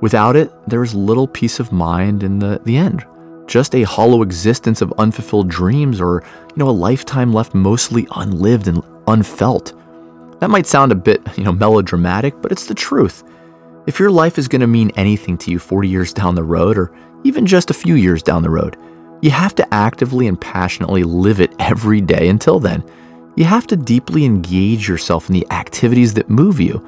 Without 0.00 0.36
it, 0.36 0.50
there 0.68 0.82
is 0.82 0.94
little 0.94 1.28
peace 1.28 1.60
of 1.60 1.72
mind 1.72 2.22
in 2.22 2.38
the, 2.38 2.60
the 2.64 2.76
end. 2.76 3.04
Just 3.46 3.74
a 3.74 3.82
hollow 3.82 4.22
existence 4.22 4.80
of 4.80 4.92
unfulfilled 4.98 5.48
dreams 5.48 6.00
or, 6.00 6.22
you 6.50 6.56
know, 6.56 6.68
a 6.68 6.72
lifetime 6.72 7.32
left 7.32 7.54
mostly 7.54 8.06
unlived 8.16 8.68
and 8.68 8.82
unfelt. 9.08 9.74
That 10.40 10.50
might 10.50 10.66
sound 10.66 10.92
a 10.92 10.94
bit, 10.94 11.20
you 11.36 11.44
know, 11.44 11.52
melodramatic, 11.52 12.40
but 12.40 12.52
it's 12.52 12.66
the 12.66 12.74
truth. 12.74 13.24
If 13.86 13.98
your 13.98 14.10
life 14.10 14.38
is 14.38 14.48
going 14.48 14.60
to 14.60 14.66
mean 14.66 14.90
anything 14.96 15.36
to 15.38 15.50
you 15.50 15.58
40 15.58 15.88
years 15.88 16.12
down 16.14 16.34
the 16.34 16.44
road 16.44 16.78
or 16.78 16.92
even 17.24 17.44
just 17.44 17.70
a 17.70 17.74
few 17.74 17.94
years 17.94 18.22
down 18.22 18.42
the 18.42 18.50
road, 18.50 18.76
you 19.20 19.30
have 19.30 19.54
to 19.56 19.74
actively 19.74 20.28
and 20.28 20.40
passionately 20.40 21.02
live 21.02 21.40
it 21.40 21.52
every 21.58 22.00
day 22.00 22.28
until 22.28 22.58
then. 22.58 22.82
You 23.36 23.44
have 23.44 23.66
to 23.66 23.76
deeply 23.76 24.24
engage 24.24 24.88
yourself 24.88 25.28
in 25.28 25.34
the 25.34 25.46
activities 25.50 26.14
that 26.14 26.30
move 26.30 26.58
you 26.58 26.86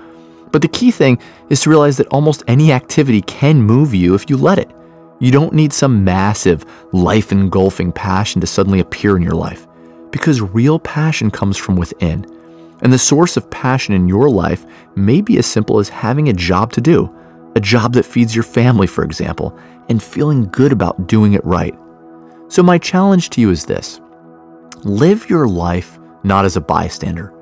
but 0.52 0.62
the 0.62 0.68
key 0.68 0.90
thing 0.90 1.18
is 1.48 1.60
to 1.62 1.70
realize 1.70 1.96
that 1.96 2.06
almost 2.08 2.44
any 2.46 2.72
activity 2.72 3.22
can 3.22 3.62
move 3.62 3.94
you 3.94 4.14
if 4.14 4.28
you 4.30 4.36
let 4.36 4.58
it. 4.58 4.70
You 5.18 5.30
don't 5.30 5.54
need 5.54 5.72
some 5.72 6.04
massive, 6.04 6.64
life 6.92 7.32
engulfing 7.32 7.92
passion 7.92 8.40
to 8.40 8.46
suddenly 8.46 8.80
appear 8.80 9.16
in 9.16 9.22
your 9.22 9.34
life, 9.34 9.66
because 10.10 10.40
real 10.40 10.78
passion 10.78 11.30
comes 11.30 11.56
from 11.56 11.76
within. 11.76 12.26
And 12.82 12.92
the 12.92 12.98
source 12.98 13.36
of 13.36 13.50
passion 13.50 13.94
in 13.94 14.08
your 14.08 14.28
life 14.28 14.66
may 14.96 15.20
be 15.20 15.38
as 15.38 15.46
simple 15.46 15.78
as 15.78 15.88
having 15.88 16.28
a 16.28 16.32
job 16.32 16.72
to 16.72 16.80
do, 16.80 17.16
a 17.54 17.60
job 17.60 17.94
that 17.94 18.04
feeds 18.04 18.34
your 18.34 18.42
family, 18.42 18.86
for 18.86 19.04
example, 19.04 19.56
and 19.88 20.02
feeling 20.02 20.48
good 20.50 20.72
about 20.72 21.06
doing 21.06 21.34
it 21.34 21.44
right. 21.44 21.78
So, 22.48 22.62
my 22.62 22.78
challenge 22.78 23.30
to 23.30 23.40
you 23.40 23.50
is 23.50 23.64
this 23.64 24.00
live 24.84 25.30
your 25.30 25.46
life 25.46 25.98
not 26.24 26.44
as 26.44 26.56
a 26.56 26.60
bystander. 26.60 27.32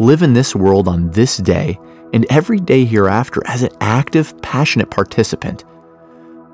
Live 0.00 0.22
in 0.22 0.32
this 0.32 0.54
world 0.54 0.86
on 0.86 1.10
this 1.10 1.38
day 1.38 1.76
and 2.12 2.24
every 2.30 2.60
day 2.60 2.84
hereafter 2.84 3.42
as 3.46 3.64
an 3.64 3.70
active, 3.80 4.40
passionate 4.42 4.90
participant. 4.90 5.64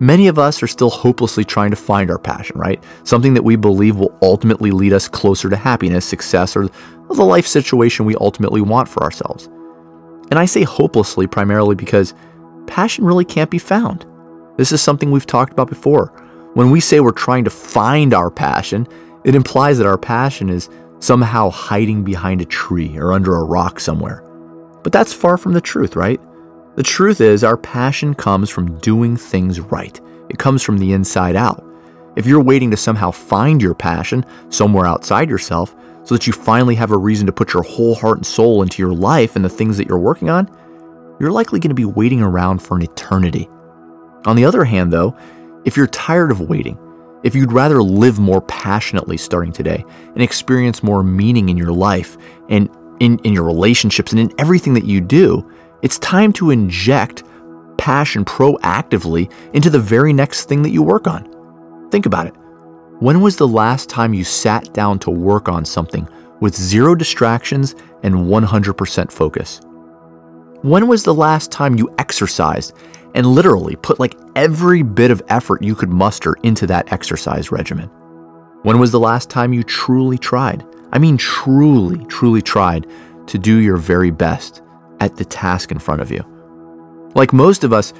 Many 0.00 0.28
of 0.28 0.38
us 0.38 0.62
are 0.62 0.66
still 0.66 0.88
hopelessly 0.88 1.44
trying 1.44 1.68
to 1.70 1.76
find 1.76 2.10
our 2.10 2.18
passion, 2.18 2.56
right? 2.58 2.82
Something 3.02 3.34
that 3.34 3.44
we 3.44 3.56
believe 3.56 3.96
will 3.96 4.16
ultimately 4.22 4.70
lead 4.70 4.94
us 4.94 5.08
closer 5.08 5.50
to 5.50 5.56
happiness, 5.56 6.06
success, 6.06 6.56
or 6.56 6.70
the 7.10 7.22
life 7.22 7.46
situation 7.46 8.06
we 8.06 8.16
ultimately 8.16 8.62
want 8.62 8.88
for 8.88 9.02
ourselves. 9.02 9.44
And 10.30 10.38
I 10.38 10.46
say 10.46 10.62
hopelessly 10.62 11.26
primarily 11.26 11.74
because 11.74 12.14
passion 12.66 13.04
really 13.04 13.26
can't 13.26 13.50
be 13.50 13.58
found. 13.58 14.06
This 14.56 14.72
is 14.72 14.80
something 14.80 15.10
we've 15.10 15.26
talked 15.26 15.52
about 15.52 15.68
before. 15.68 16.06
When 16.54 16.70
we 16.70 16.80
say 16.80 17.00
we're 17.00 17.12
trying 17.12 17.44
to 17.44 17.50
find 17.50 18.14
our 18.14 18.30
passion, 18.30 18.88
it 19.22 19.34
implies 19.34 19.76
that 19.78 19.86
our 19.86 19.98
passion 19.98 20.48
is 20.48 20.70
somehow 21.00 21.50
hiding 21.50 22.04
behind 22.04 22.40
a 22.40 22.46
tree 22.46 22.96
or 22.96 23.12
under 23.12 23.34
a 23.34 23.44
rock 23.44 23.80
somewhere. 23.80 24.22
But 24.82 24.92
that's 24.92 25.12
far 25.12 25.36
from 25.36 25.52
the 25.52 25.60
truth, 25.60 25.96
right? 25.96 26.20
The 26.76 26.82
truth 26.82 27.20
is, 27.20 27.44
our 27.44 27.56
passion 27.56 28.14
comes 28.14 28.50
from 28.50 28.78
doing 28.78 29.16
things 29.16 29.60
right. 29.60 30.00
It 30.28 30.38
comes 30.38 30.62
from 30.62 30.78
the 30.78 30.92
inside 30.92 31.36
out. 31.36 31.64
If 32.16 32.26
you're 32.26 32.42
waiting 32.42 32.70
to 32.70 32.76
somehow 32.76 33.10
find 33.10 33.60
your 33.60 33.74
passion 33.74 34.24
somewhere 34.48 34.86
outside 34.86 35.28
yourself 35.28 35.74
so 36.04 36.14
that 36.14 36.26
you 36.26 36.32
finally 36.32 36.74
have 36.74 36.90
a 36.90 36.96
reason 36.96 37.26
to 37.26 37.32
put 37.32 37.54
your 37.54 37.62
whole 37.62 37.94
heart 37.94 38.18
and 38.18 38.26
soul 38.26 38.62
into 38.62 38.82
your 38.82 38.92
life 38.92 39.36
and 39.36 39.44
the 39.44 39.48
things 39.48 39.76
that 39.76 39.88
you're 39.88 39.98
working 39.98 40.30
on, 40.30 40.50
you're 41.18 41.32
likely 41.32 41.60
going 41.60 41.70
to 41.70 41.74
be 41.74 41.84
waiting 41.84 42.22
around 42.22 42.60
for 42.60 42.76
an 42.76 42.82
eternity. 42.82 43.48
On 44.26 44.36
the 44.36 44.44
other 44.44 44.64
hand, 44.64 44.92
though, 44.92 45.16
if 45.64 45.76
you're 45.76 45.86
tired 45.86 46.30
of 46.30 46.40
waiting, 46.40 46.78
if 47.25 47.35
you'd 47.35 47.52
rather 47.52 47.83
live 47.83 48.19
more 48.19 48.43
passionately 48.43 49.16
starting 49.16 49.52
today 49.52 49.85
and 50.12 50.23
experience 50.23 50.83
more 50.83 51.02
meaning 51.02 51.49
in 51.49 51.57
your 51.57 51.73
life 51.73 52.16
and 52.50 52.69
in, 53.00 53.19
in 53.21 53.33
your 53.33 53.45
relationships 53.45 54.12
and 54.12 54.21
in 54.21 54.33
everything 54.38 54.75
that 54.75 54.85
you 54.85 55.00
do, 55.00 55.50
it's 55.83 55.99
time 55.99 56.33
to 56.35 56.50
inject 56.50 57.25
passion 57.78 58.25
proactively 58.25 59.33
into 59.54 59.71
the 59.71 59.81
very 59.81 60.12
next 60.12 60.49
thing 60.49 60.62
that 60.62 60.71
you 60.71 60.83
work 60.83 61.07
on. 61.07 61.88
Think 61.90 62.07
about 62.07 62.26
it. 62.26 62.35
When 63.00 63.21
was 63.21 63.37
the 63.37 63.49
last 63.49 63.88
time 63.88 64.14
you 64.14 64.23
sat 64.23 64.73
down 64.73 64.99
to 65.00 65.11
work 65.11 65.49
on 65.49 65.64
something 65.64 66.07
with 66.40 66.54
zero 66.54 66.95
distractions 66.95 67.75
and 68.02 68.14
100% 68.14 69.11
focus? 69.11 69.61
When 70.62 70.88
was 70.88 71.02
the 71.02 71.14
last 71.14 71.50
time 71.50 71.76
you 71.76 71.93
exercised 71.99 72.75
and 73.14 73.26
literally 73.26 73.76
put 73.76 73.99
like 73.99 74.16
every 74.37 74.83
bit 74.83 75.11
of 75.11 75.23
effort 75.28 75.62
you 75.62 75.75
could 75.75 75.90
muster 75.90 76.35
into 76.42 76.66
that 76.66 76.92
exercise 76.92 77.50
regimen? 77.50 77.88
When 78.62 78.78
was 78.78 78.90
the 78.90 79.00
last 79.00 79.30
time 79.30 79.52
you 79.52 79.62
truly 79.62 80.18
tried? 80.18 80.64
I 80.92 80.99
mean, 80.99 81.16
truly, 81.16 82.04
truly 82.06 82.42
tried 82.42 82.87
to 83.26 83.38
do 83.38 83.56
your 83.59 83.76
very 83.76 84.11
best 84.11 84.62
at 85.00 85.16
the 85.16 85.25
task 85.25 85.71
in 85.71 85.78
front 85.78 86.00
of 86.00 86.11
you. 86.11 86.25
Like 87.14 87.33
most 87.33 87.64
of 87.64 87.73
us, 87.73 87.92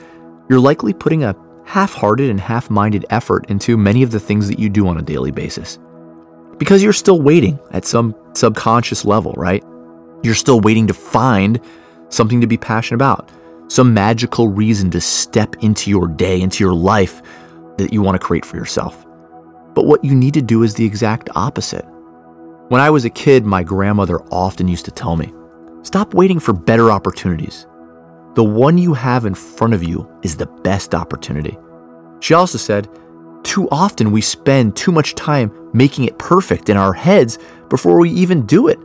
you're 0.49 0.61
likely 0.61 0.93
putting 0.93 1.25
a 1.25 1.37
half 1.65 1.95
hearted 1.95 2.31
and 2.31 2.41
half 2.41 2.71
minded 2.71 3.07
effort 3.11 3.49
into 3.49 3.77
many 3.77 4.03
of 4.03 4.11
the 4.11 4.21
things 4.21 4.49
that 4.49 4.59
you 4.59 4.69
do 4.69 4.87
on 4.87 4.99
a 4.99 5.03
daily 5.03 5.31
basis. 5.31 5.79
Because 6.59 6.83
you're 6.83 6.93
still 6.93 7.21
waiting 7.21 7.59
at 7.71 7.85
some 7.85 8.15
subconscious 8.35 9.05
level, 9.05 9.33
right? 9.37 9.65
You're 10.23 10.35
still 10.35 10.61
waiting 10.61 10.87
to 10.87 10.95
find 10.95 11.61
something 12.11 12.41
to 12.41 12.47
be 12.47 12.57
passionate 12.57 12.97
about, 12.97 13.31
some 13.69 13.95
magical 13.95 14.49
reason 14.49 14.91
to 14.91 15.01
step 15.01 15.57
into 15.61 15.91
your 15.91 16.07
day, 16.07 16.41
into 16.41 16.63
your 16.63 16.75
life 16.75 17.23
that 17.79 17.93
you 17.93 18.03
want 18.03 18.21
to 18.21 18.25
create 18.25 18.45
for 18.45 18.57
yourself. 18.57 19.05
But 19.75 19.87
what 19.87 20.05
you 20.05 20.15
need 20.15 20.35
to 20.35 20.43
do 20.43 20.63
is 20.63 20.75
the 20.75 20.85
exact 20.85 21.29
opposite. 21.35 21.85
When 22.69 22.81
I 22.81 22.91
was 22.91 23.05
a 23.05 23.11
kid, 23.11 23.45
my 23.45 23.63
grandmother 23.63 24.23
often 24.31 24.69
used 24.69 24.85
to 24.85 24.91
tell 24.91 25.17
me 25.17 25.33
stop 25.83 26.15
waiting 26.15 26.41
for 26.41 26.53
better 26.53 26.91
opportunities. 26.91 27.67
The 28.35 28.45
one 28.45 28.79
you 28.79 28.95
have 28.95 29.27
in 29.27 29.35
front 29.35 29.75
of 29.75 29.83
you 29.83 30.09
is 30.23 30.37
the 30.37 30.47
best 30.47 30.95
opportunity. 30.95 31.57
She 32.21 32.35
also 32.35 32.59
said, 32.59 32.89
too 33.43 33.69
often 33.71 34.11
we 34.11 34.23
spend 34.23 34.75
too 34.75 34.91
much 34.91 35.15
time 35.15 35.53
making 35.75 36.05
it 36.05 36.19
perfect 36.19 36.69
in 36.69 36.77
our 36.77 36.93
heads 36.93 37.39
before 37.69 37.99
we 38.01 38.11
even 38.11 38.47
do 38.47 38.69
it. 38.69 38.79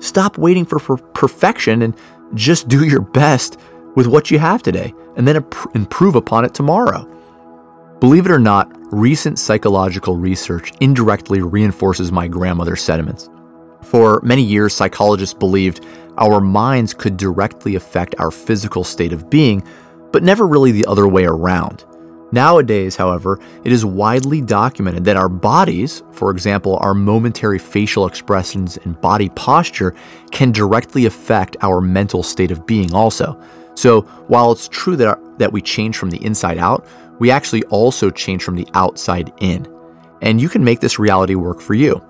Stop 0.00 0.38
waiting 0.38 0.64
for 0.64 0.78
per- 0.78 0.96
perfection 0.96 1.82
and 1.82 1.96
just 2.34 2.68
do 2.68 2.84
your 2.84 3.00
best 3.00 3.58
with 3.94 4.06
what 4.06 4.30
you 4.30 4.38
have 4.38 4.62
today 4.62 4.94
and 5.16 5.26
then 5.26 5.44
improve 5.74 6.14
upon 6.16 6.44
it 6.44 6.54
tomorrow. 6.54 7.06
Believe 8.00 8.24
it 8.24 8.32
or 8.32 8.38
not, 8.38 8.70
recent 8.92 9.38
psychological 9.38 10.16
research 10.16 10.72
indirectly 10.80 11.42
reinforces 11.42 12.10
my 12.10 12.26
grandmother's 12.26 12.82
sentiments. 12.82 13.28
For 13.82 14.20
many 14.22 14.42
years, 14.42 14.74
psychologists 14.74 15.34
believed 15.34 15.84
our 16.18 16.40
minds 16.40 16.94
could 16.94 17.16
directly 17.16 17.74
affect 17.74 18.14
our 18.18 18.30
physical 18.30 18.84
state 18.84 19.12
of 19.12 19.30
being, 19.30 19.62
but 20.12 20.22
never 20.22 20.46
really 20.46 20.72
the 20.72 20.86
other 20.86 21.08
way 21.08 21.24
around. 21.24 21.84
Nowadays, 22.32 22.94
however, 22.94 23.40
it 23.64 23.72
is 23.72 23.84
widely 23.84 24.40
documented 24.40 25.04
that 25.04 25.16
our 25.16 25.28
bodies, 25.28 26.02
for 26.12 26.30
example, 26.30 26.78
our 26.80 26.94
momentary 26.94 27.58
facial 27.58 28.06
expressions 28.06 28.76
and 28.78 29.00
body 29.00 29.28
posture, 29.30 29.94
can 30.30 30.52
directly 30.52 31.06
affect 31.06 31.56
our 31.62 31.80
mental 31.80 32.22
state 32.22 32.52
of 32.52 32.66
being 32.66 32.94
also. 32.94 33.40
So, 33.74 34.02
while 34.28 34.52
it's 34.52 34.68
true 34.68 34.96
that, 34.96 35.08
our, 35.08 35.20
that 35.38 35.52
we 35.52 35.62
change 35.62 35.96
from 35.96 36.10
the 36.10 36.22
inside 36.24 36.58
out, 36.58 36.86
we 37.18 37.30
actually 37.30 37.62
also 37.64 38.10
change 38.10 38.42
from 38.42 38.56
the 38.56 38.68
outside 38.74 39.32
in. 39.40 39.66
And 40.22 40.40
you 40.40 40.48
can 40.48 40.64
make 40.64 40.80
this 40.80 40.98
reality 40.98 41.34
work 41.34 41.60
for 41.60 41.74
you. 41.74 42.04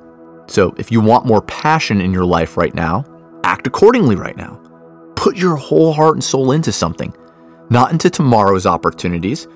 So, 0.49 0.75
if 0.79 0.91
you 0.91 1.01
want 1.01 1.27
more 1.27 1.43
passion 1.43 2.01
in 2.01 2.13
your 2.13 2.25
life 2.25 2.57
right 2.57 2.75
now, 2.75 3.05
act 3.45 3.67
accordingly 3.67 4.17
right 4.17 4.37
now. 4.37 4.61
Put 5.17 5.37
your 5.37 5.57
whole 5.57 5.93
heart 5.93 6.15
and 6.15 6.25
soul 6.25 6.53
into 6.53 6.73
something, 6.73 7.15
not 7.69 7.93
into 7.93 8.11
tomorrow's 8.11 8.67
opportunities 8.67 9.47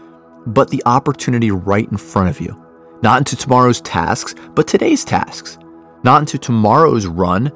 but 0.47 0.71
the 0.71 0.83
opportunity 0.87 1.51
right 1.51 1.91
in 1.91 1.97
front 1.97 2.29
of 2.29 2.41
you. 2.41 2.61
Not 3.03 3.19
into 3.19 3.37
tomorrow's 3.37 3.81
tasks, 3.81 4.35
but 4.55 4.67
today's 4.67 5.05
tasks. 5.05 5.59
Not 6.03 6.21
into 6.21 6.39
tomorrow's 6.39 7.07
run, 7.07 7.51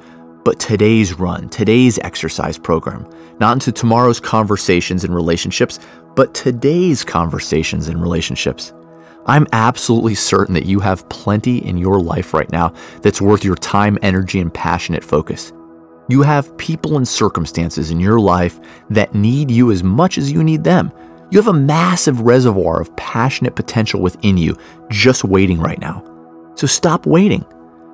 but 0.48 0.58
today's 0.58 1.12
run, 1.18 1.46
today's 1.50 1.98
exercise 1.98 2.56
program. 2.56 3.06
Not 3.38 3.52
into 3.52 3.70
tomorrow's 3.70 4.18
conversations 4.18 5.04
and 5.04 5.14
relationships, 5.14 5.78
but 6.16 6.32
today's 6.32 7.04
conversations 7.04 7.88
and 7.88 8.00
relationships. 8.00 8.72
I'm 9.26 9.46
absolutely 9.52 10.14
certain 10.14 10.54
that 10.54 10.64
you 10.64 10.80
have 10.80 11.06
plenty 11.10 11.58
in 11.58 11.76
your 11.76 12.00
life 12.00 12.32
right 12.32 12.50
now 12.50 12.72
that's 13.02 13.20
worth 13.20 13.44
your 13.44 13.56
time, 13.56 13.98
energy, 14.00 14.40
and 14.40 14.54
passionate 14.54 15.04
focus. 15.04 15.52
You 16.08 16.22
have 16.22 16.56
people 16.56 16.96
and 16.96 17.06
circumstances 17.06 17.90
in 17.90 18.00
your 18.00 18.18
life 18.18 18.58
that 18.88 19.14
need 19.14 19.50
you 19.50 19.70
as 19.70 19.82
much 19.82 20.16
as 20.16 20.32
you 20.32 20.42
need 20.42 20.64
them. 20.64 20.90
You 21.30 21.38
have 21.38 21.48
a 21.48 21.52
massive 21.52 22.22
reservoir 22.22 22.80
of 22.80 22.96
passionate 22.96 23.54
potential 23.54 24.00
within 24.00 24.38
you 24.38 24.56
just 24.88 25.24
waiting 25.24 25.60
right 25.60 25.78
now. 25.78 26.02
So 26.54 26.66
stop 26.66 27.04
waiting. 27.04 27.44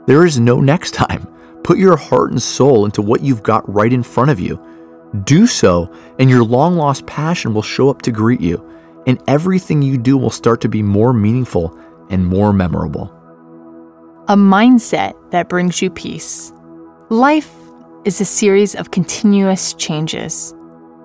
There 0.07 0.25
is 0.25 0.39
no 0.39 0.61
next 0.61 0.93
time. 0.93 1.34
Put 1.65 1.79
your 1.79 1.97
heart 1.97 2.31
and 2.31 2.41
soul 2.41 2.85
into 2.85 3.03
what 3.03 3.23
you've 3.23 3.43
got 3.43 3.69
right 3.73 3.93
in 3.93 4.03
front 4.03 4.31
of 4.31 4.39
you. 4.39 4.61
Do 5.25 5.47
so, 5.47 5.91
and 6.19 6.29
your 6.29 6.45
long 6.45 6.77
lost 6.77 7.07
passion 7.07 7.55
will 7.55 7.63
show 7.63 7.89
up 7.89 8.03
to 8.03 8.13
greet 8.13 8.43
you, 8.43 8.63
and 9.07 9.21
everything 9.27 9.81
you 9.81 9.97
do 9.97 10.19
will 10.19 10.31
start 10.31 10.61
to 10.61 10.69
be 10.69 10.83
more 10.83 11.15
meaningful 11.15 11.77
and 12.11 12.27
more 12.27 12.53
memorable. 12.53 13.11
A 14.29 14.37
mindset 14.37 15.15
that 15.31 15.49
brings 15.49 15.81
you 15.81 15.89
peace. 15.89 16.53
Life 17.09 17.51
is 18.05 18.21
a 18.21 18.27
series 18.27 18.75
of 18.75 18.91
continuous 18.91 19.73
changes. 19.75 20.55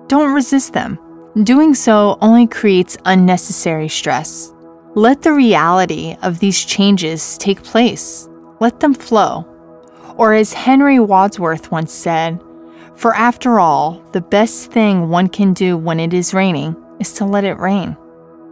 Don't 0.08 0.34
resist 0.34 0.74
them. 0.74 0.98
Doing 1.42 1.74
so 1.74 2.18
only 2.20 2.46
creates 2.46 2.98
unnecessary 3.06 3.88
stress. 3.88 4.52
Let 4.94 5.22
the 5.22 5.32
reality 5.32 6.16
of 6.22 6.40
these 6.40 6.64
changes 6.64 7.38
take 7.38 7.62
place. 7.62 8.28
Let 8.60 8.80
them 8.80 8.92
flow. 8.92 9.46
Or, 10.20 10.34
as 10.34 10.52
Henry 10.52 11.00
Wadsworth 11.00 11.72
once 11.72 11.90
said, 11.90 12.44
for 12.94 13.14
after 13.16 13.58
all, 13.58 14.04
the 14.12 14.20
best 14.20 14.70
thing 14.70 15.08
one 15.08 15.28
can 15.28 15.54
do 15.54 15.78
when 15.78 15.98
it 15.98 16.12
is 16.12 16.34
raining 16.34 16.76
is 16.98 17.14
to 17.14 17.24
let 17.24 17.44
it 17.44 17.58
rain. 17.58 17.96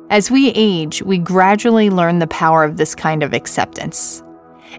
As 0.08 0.30
we 0.30 0.48
age, 0.54 1.02
we 1.02 1.18
gradually 1.18 1.90
learn 1.90 2.20
the 2.20 2.26
power 2.28 2.64
of 2.64 2.78
this 2.78 2.94
kind 2.94 3.22
of 3.22 3.34
acceptance. 3.34 4.22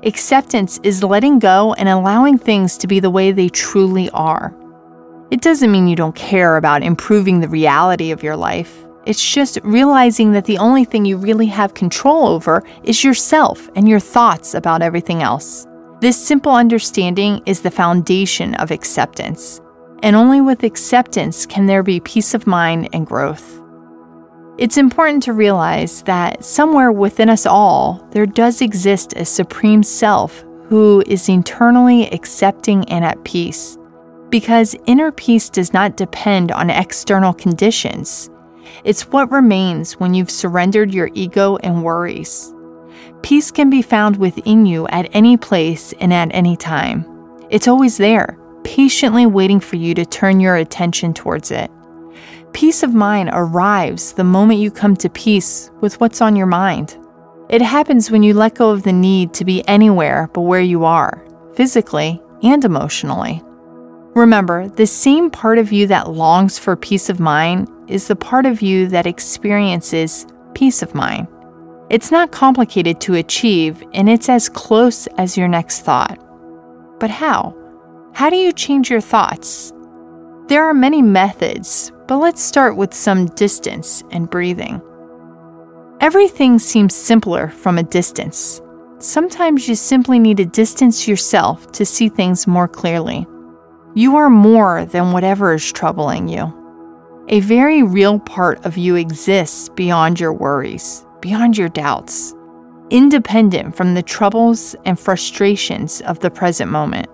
Acceptance 0.01 0.79
is 0.81 1.03
letting 1.03 1.37
go 1.37 1.75
and 1.75 1.87
allowing 1.87 2.39
things 2.39 2.75
to 2.79 2.87
be 2.87 2.99
the 2.99 3.11
way 3.11 3.31
they 3.31 3.49
truly 3.49 4.09
are. 4.09 4.51
It 5.29 5.41
doesn't 5.41 5.71
mean 5.71 5.87
you 5.87 5.95
don't 5.95 6.15
care 6.15 6.57
about 6.57 6.81
improving 6.81 7.39
the 7.39 7.47
reality 7.47 8.09
of 8.09 8.23
your 8.23 8.35
life. 8.35 8.83
It's 9.05 9.23
just 9.23 9.59
realizing 9.63 10.31
that 10.31 10.45
the 10.45 10.57
only 10.57 10.85
thing 10.85 11.05
you 11.05 11.17
really 11.17 11.45
have 11.45 11.75
control 11.75 12.25
over 12.25 12.63
is 12.81 13.03
yourself 13.03 13.69
and 13.75 13.87
your 13.87 13.99
thoughts 13.99 14.55
about 14.55 14.81
everything 14.81 15.21
else. 15.21 15.67
This 16.01 16.15
simple 16.15 16.53
understanding 16.53 17.41
is 17.45 17.59
the 17.59 17.71
foundation 17.71 18.55
of 18.55 18.71
acceptance, 18.71 19.59
and 20.01 20.15
only 20.15 20.39
with 20.39 20.63
acceptance 20.63 21.45
can 21.45 21.65
there 21.65 21.83
be 21.83 21.99
peace 21.99 22.33
of 22.33 22.47
mind 22.47 22.87
and 22.93 23.05
growth. 23.05 23.61
It's 24.57 24.77
important 24.77 25.23
to 25.23 25.33
realize 25.33 26.03
that 26.03 26.45
somewhere 26.45 26.93
within 26.93 27.29
us 27.29 27.45
all, 27.45 28.07
there 28.11 28.25
does 28.25 28.61
exist 28.61 29.13
a 29.17 29.25
supreme 29.25 29.83
self 29.83 30.45
who 30.67 31.03
is 31.05 31.27
internally 31.27 32.09
accepting 32.11 32.87
and 32.89 33.03
at 33.03 33.21
peace 33.25 33.77
because 34.29 34.77
inner 34.85 35.11
peace 35.11 35.49
does 35.49 35.73
not 35.73 35.97
depend 35.97 36.51
on 36.51 36.69
external 36.69 37.33
conditions. 37.33 38.29
It's 38.85 39.07
what 39.07 39.31
remains 39.31 39.93
when 39.93 40.13
you've 40.13 40.31
surrendered 40.31 40.93
your 40.93 41.09
ego 41.13 41.57
and 41.57 41.83
worries. 41.83 42.53
Peace 43.21 43.51
can 43.51 43.69
be 43.69 43.81
found 43.81 44.17
within 44.17 44.65
you 44.65 44.87
at 44.87 45.09
any 45.13 45.37
place 45.37 45.93
and 45.99 46.13
at 46.13 46.33
any 46.33 46.55
time. 46.55 47.05
It's 47.49 47.67
always 47.67 47.97
there, 47.97 48.37
patiently 48.63 49.25
waiting 49.25 49.59
for 49.59 49.75
you 49.75 49.93
to 49.95 50.05
turn 50.05 50.39
your 50.39 50.55
attention 50.55 51.13
towards 51.13 51.51
it. 51.51 51.69
Peace 52.53 52.81
of 52.81 52.93
mind 52.93 53.29
arrives 53.31 54.13
the 54.13 54.23
moment 54.23 54.59
you 54.59 54.71
come 54.71 54.95
to 54.97 55.09
peace 55.09 55.69
with 55.81 55.99
what's 55.99 56.21
on 56.21 56.35
your 56.35 56.47
mind. 56.47 56.97
It 57.49 57.61
happens 57.61 58.09
when 58.09 58.23
you 58.23 58.33
let 58.33 58.55
go 58.55 58.69
of 58.71 58.83
the 58.83 58.93
need 58.93 59.33
to 59.35 59.45
be 59.45 59.67
anywhere 59.67 60.29
but 60.33 60.41
where 60.41 60.61
you 60.61 60.85
are, 60.85 61.23
physically 61.55 62.21
and 62.43 62.63
emotionally. 62.63 63.41
Remember, 64.15 64.67
the 64.69 64.87
same 64.87 65.29
part 65.29 65.57
of 65.57 65.71
you 65.71 65.87
that 65.87 66.11
longs 66.11 66.57
for 66.57 66.75
peace 66.75 67.09
of 67.09 67.19
mind 67.19 67.69
is 67.87 68.07
the 68.07 68.15
part 68.15 68.45
of 68.45 68.61
you 68.61 68.87
that 68.87 69.05
experiences 69.05 70.25
peace 70.53 70.81
of 70.81 70.95
mind. 70.95 71.27
It's 71.89 72.11
not 72.11 72.31
complicated 72.31 73.01
to 73.01 73.15
achieve, 73.15 73.83
and 73.93 74.07
it's 74.07 74.29
as 74.29 74.47
close 74.47 75.07
as 75.17 75.35
your 75.35 75.47
next 75.47 75.81
thought. 75.81 76.19
But 76.99 77.09
how? 77.09 77.55
How 78.13 78.29
do 78.29 78.35
you 78.35 78.53
change 78.53 78.91
your 78.91 79.01
thoughts? 79.01 79.73
There 80.47 80.65
are 80.65 80.73
many 80.73 81.01
methods, 81.01 81.91
but 82.07 82.17
let's 82.17 82.43
start 82.43 82.75
with 82.75 82.93
some 82.93 83.25
distance 83.27 84.03
and 84.11 84.29
breathing. 84.29 84.81
Everything 85.99 86.59
seems 86.59 86.95
simpler 86.95 87.49
from 87.49 87.77
a 87.77 87.83
distance. 87.83 88.61
Sometimes 88.99 89.67
you 89.67 89.75
simply 89.75 90.19
need 90.19 90.37
to 90.37 90.45
distance 90.45 91.07
yourself 91.07 91.71
to 91.71 91.85
see 91.85 92.07
things 92.07 92.45
more 92.45 92.67
clearly. 92.67 93.25
You 93.95 94.15
are 94.15 94.29
more 94.29 94.85
than 94.85 95.11
whatever 95.11 95.53
is 95.53 95.71
troubling 95.71 96.27
you. 96.27 96.53
A 97.29 97.39
very 97.39 97.81
real 97.81 98.19
part 98.19 98.63
of 98.65 98.77
you 98.77 98.95
exists 98.95 99.69
beyond 99.69 100.19
your 100.19 100.33
worries, 100.33 101.05
beyond 101.21 101.57
your 101.57 101.69
doubts, 101.69 102.33
independent 102.89 103.75
from 103.75 103.93
the 103.93 104.03
troubles 104.03 104.75
and 104.85 104.99
frustrations 104.99 106.01
of 106.01 106.19
the 106.19 106.31
present 106.31 106.71
moment. 106.71 107.07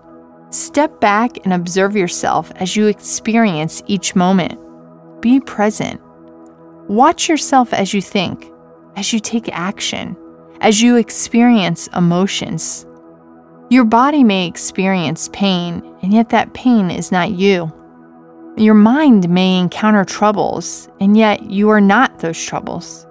Step 0.49 0.99
back 1.01 1.37
and 1.43 1.53
observe 1.53 1.95
yourself 1.95 2.51
as 2.55 2.75
you 2.75 2.87
experience 2.87 3.83
each 3.87 4.15
moment. 4.15 4.59
Be 5.21 5.39
present. 5.39 6.01
Watch 6.87 7.27
yourself 7.27 7.73
as 7.73 7.93
you 7.93 8.01
think, 8.01 8.51
as 8.95 9.11
you 9.11 9.19
take 9.19 9.49
action, 9.51 10.15
as 10.61 10.81
you 10.81 10.95
experience 10.97 11.87
emotions, 11.95 12.85
your 13.71 13.83
body 13.83 14.23
may 14.23 14.45
experience 14.47 15.27
pain, 15.33 15.81
and 16.03 16.13
yet 16.13 16.29
that 16.29 16.53
pain 16.53 16.91
is 16.91 17.11
not 17.11 17.31
you. 17.31 17.73
Your 18.57 18.75
mind 18.75 19.27
may 19.27 19.57
encounter 19.57 20.05
troubles, 20.05 20.87
and 20.99 21.17
yet 21.17 21.49
you 21.49 21.69
are 21.69 21.81
not 21.81 22.19
those 22.19 22.41
troubles. 22.41 23.07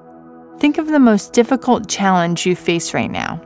Think 0.65 0.79
of 0.79 0.87
the 0.87 0.99
most 0.99 1.35
difficult 1.35 1.91
challenge 1.91 2.47
you 2.47 2.57
face 2.57 2.95
right 2.95 3.11
now. 3.11 3.39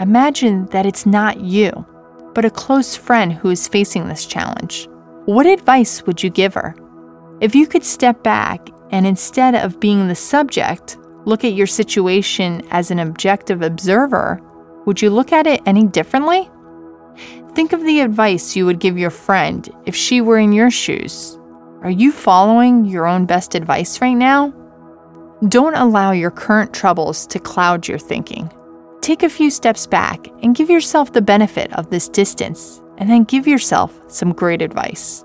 Imagine 0.00 0.66
that 0.72 0.86
it's 0.86 1.06
not 1.06 1.38
you, 1.38 1.86
but 2.34 2.44
a 2.44 2.50
close 2.50 2.96
friend 2.96 3.32
who 3.32 3.48
is 3.50 3.68
facing 3.68 4.08
this 4.08 4.26
challenge. 4.26 4.88
What 5.26 5.46
advice 5.46 6.04
would 6.04 6.20
you 6.20 6.30
give 6.30 6.54
her? 6.54 6.74
If 7.40 7.54
you 7.54 7.68
could 7.68 7.84
step 7.84 8.24
back 8.24 8.70
and 8.90 9.06
instead 9.06 9.54
of 9.54 9.78
being 9.78 10.08
the 10.08 10.16
subject, 10.16 10.98
look 11.26 11.44
at 11.44 11.52
your 11.52 11.68
situation 11.68 12.66
as 12.72 12.90
an 12.90 12.98
objective 12.98 13.62
observer, 13.62 14.40
would 14.84 15.00
you 15.00 15.10
look 15.10 15.30
at 15.30 15.46
it 15.46 15.60
any 15.64 15.86
differently? 15.86 16.50
Think 17.54 17.72
of 17.72 17.84
the 17.84 18.00
advice 18.00 18.56
you 18.56 18.66
would 18.66 18.80
give 18.80 18.98
your 18.98 19.10
friend 19.10 19.72
if 19.86 19.94
she 19.94 20.20
were 20.20 20.38
in 20.38 20.52
your 20.52 20.72
shoes. 20.72 21.38
Are 21.82 21.90
you 21.90 22.10
following 22.10 22.84
your 22.84 23.06
own 23.06 23.26
best 23.26 23.54
advice 23.54 24.00
right 24.00 24.14
now? 24.14 24.52
Don't 25.48 25.74
allow 25.74 26.12
your 26.12 26.30
current 26.30 26.72
troubles 26.72 27.26
to 27.26 27.40
cloud 27.40 27.88
your 27.88 27.98
thinking. 27.98 28.48
Take 29.00 29.24
a 29.24 29.28
few 29.28 29.50
steps 29.50 29.88
back 29.88 30.28
and 30.40 30.54
give 30.54 30.70
yourself 30.70 31.12
the 31.12 31.20
benefit 31.20 31.72
of 31.72 31.90
this 31.90 32.08
distance, 32.08 32.80
and 32.98 33.10
then 33.10 33.24
give 33.24 33.48
yourself 33.48 34.00
some 34.06 34.32
great 34.32 34.62
advice. 34.62 35.24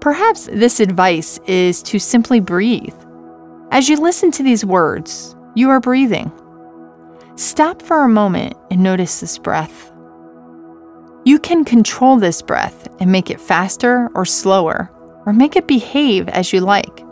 Perhaps 0.00 0.46
this 0.46 0.80
advice 0.80 1.38
is 1.46 1.84
to 1.84 2.00
simply 2.00 2.40
breathe. 2.40 2.96
As 3.70 3.88
you 3.88 3.96
listen 3.96 4.32
to 4.32 4.42
these 4.42 4.64
words, 4.64 5.36
you 5.54 5.70
are 5.70 5.78
breathing. 5.78 6.32
Stop 7.36 7.82
for 7.82 8.02
a 8.02 8.08
moment 8.08 8.56
and 8.72 8.82
notice 8.82 9.20
this 9.20 9.38
breath. 9.38 9.92
You 11.24 11.38
can 11.38 11.64
control 11.64 12.16
this 12.16 12.42
breath 12.42 12.88
and 12.98 13.12
make 13.12 13.30
it 13.30 13.40
faster 13.40 14.10
or 14.16 14.24
slower, 14.24 14.90
or 15.26 15.32
make 15.32 15.54
it 15.54 15.68
behave 15.68 16.28
as 16.28 16.52
you 16.52 16.60
like. 16.60 17.05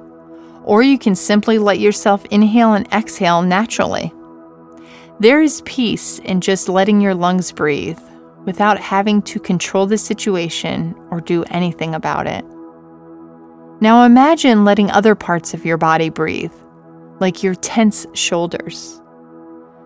Or 0.64 0.82
you 0.82 0.98
can 0.98 1.14
simply 1.14 1.58
let 1.58 1.78
yourself 1.78 2.24
inhale 2.26 2.74
and 2.74 2.90
exhale 2.92 3.42
naturally. 3.42 4.12
There 5.20 5.40
is 5.40 5.62
peace 5.62 6.18
in 6.20 6.40
just 6.40 6.68
letting 6.68 7.00
your 7.00 7.14
lungs 7.14 7.52
breathe 7.52 8.00
without 8.44 8.78
having 8.78 9.22
to 9.22 9.38
control 9.38 9.86
the 9.86 9.98
situation 9.98 10.94
or 11.10 11.20
do 11.20 11.44
anything 11.44 11.94
about 11.94 12.26
it. 12.26 12.44
Now 13.80 14.04
imagine 14.04 14.64
letting 14.64 14.90
other 14.90 15.14
parts 15.14 15.54
of 15.54 15.64
your 15.64 15.76
body 15.76 16.08
breathe, 16.08 16.52
like 17.20 17.42
your 17.42 17.54
tense 17.54 18.06
shoulders. 18.14 19.00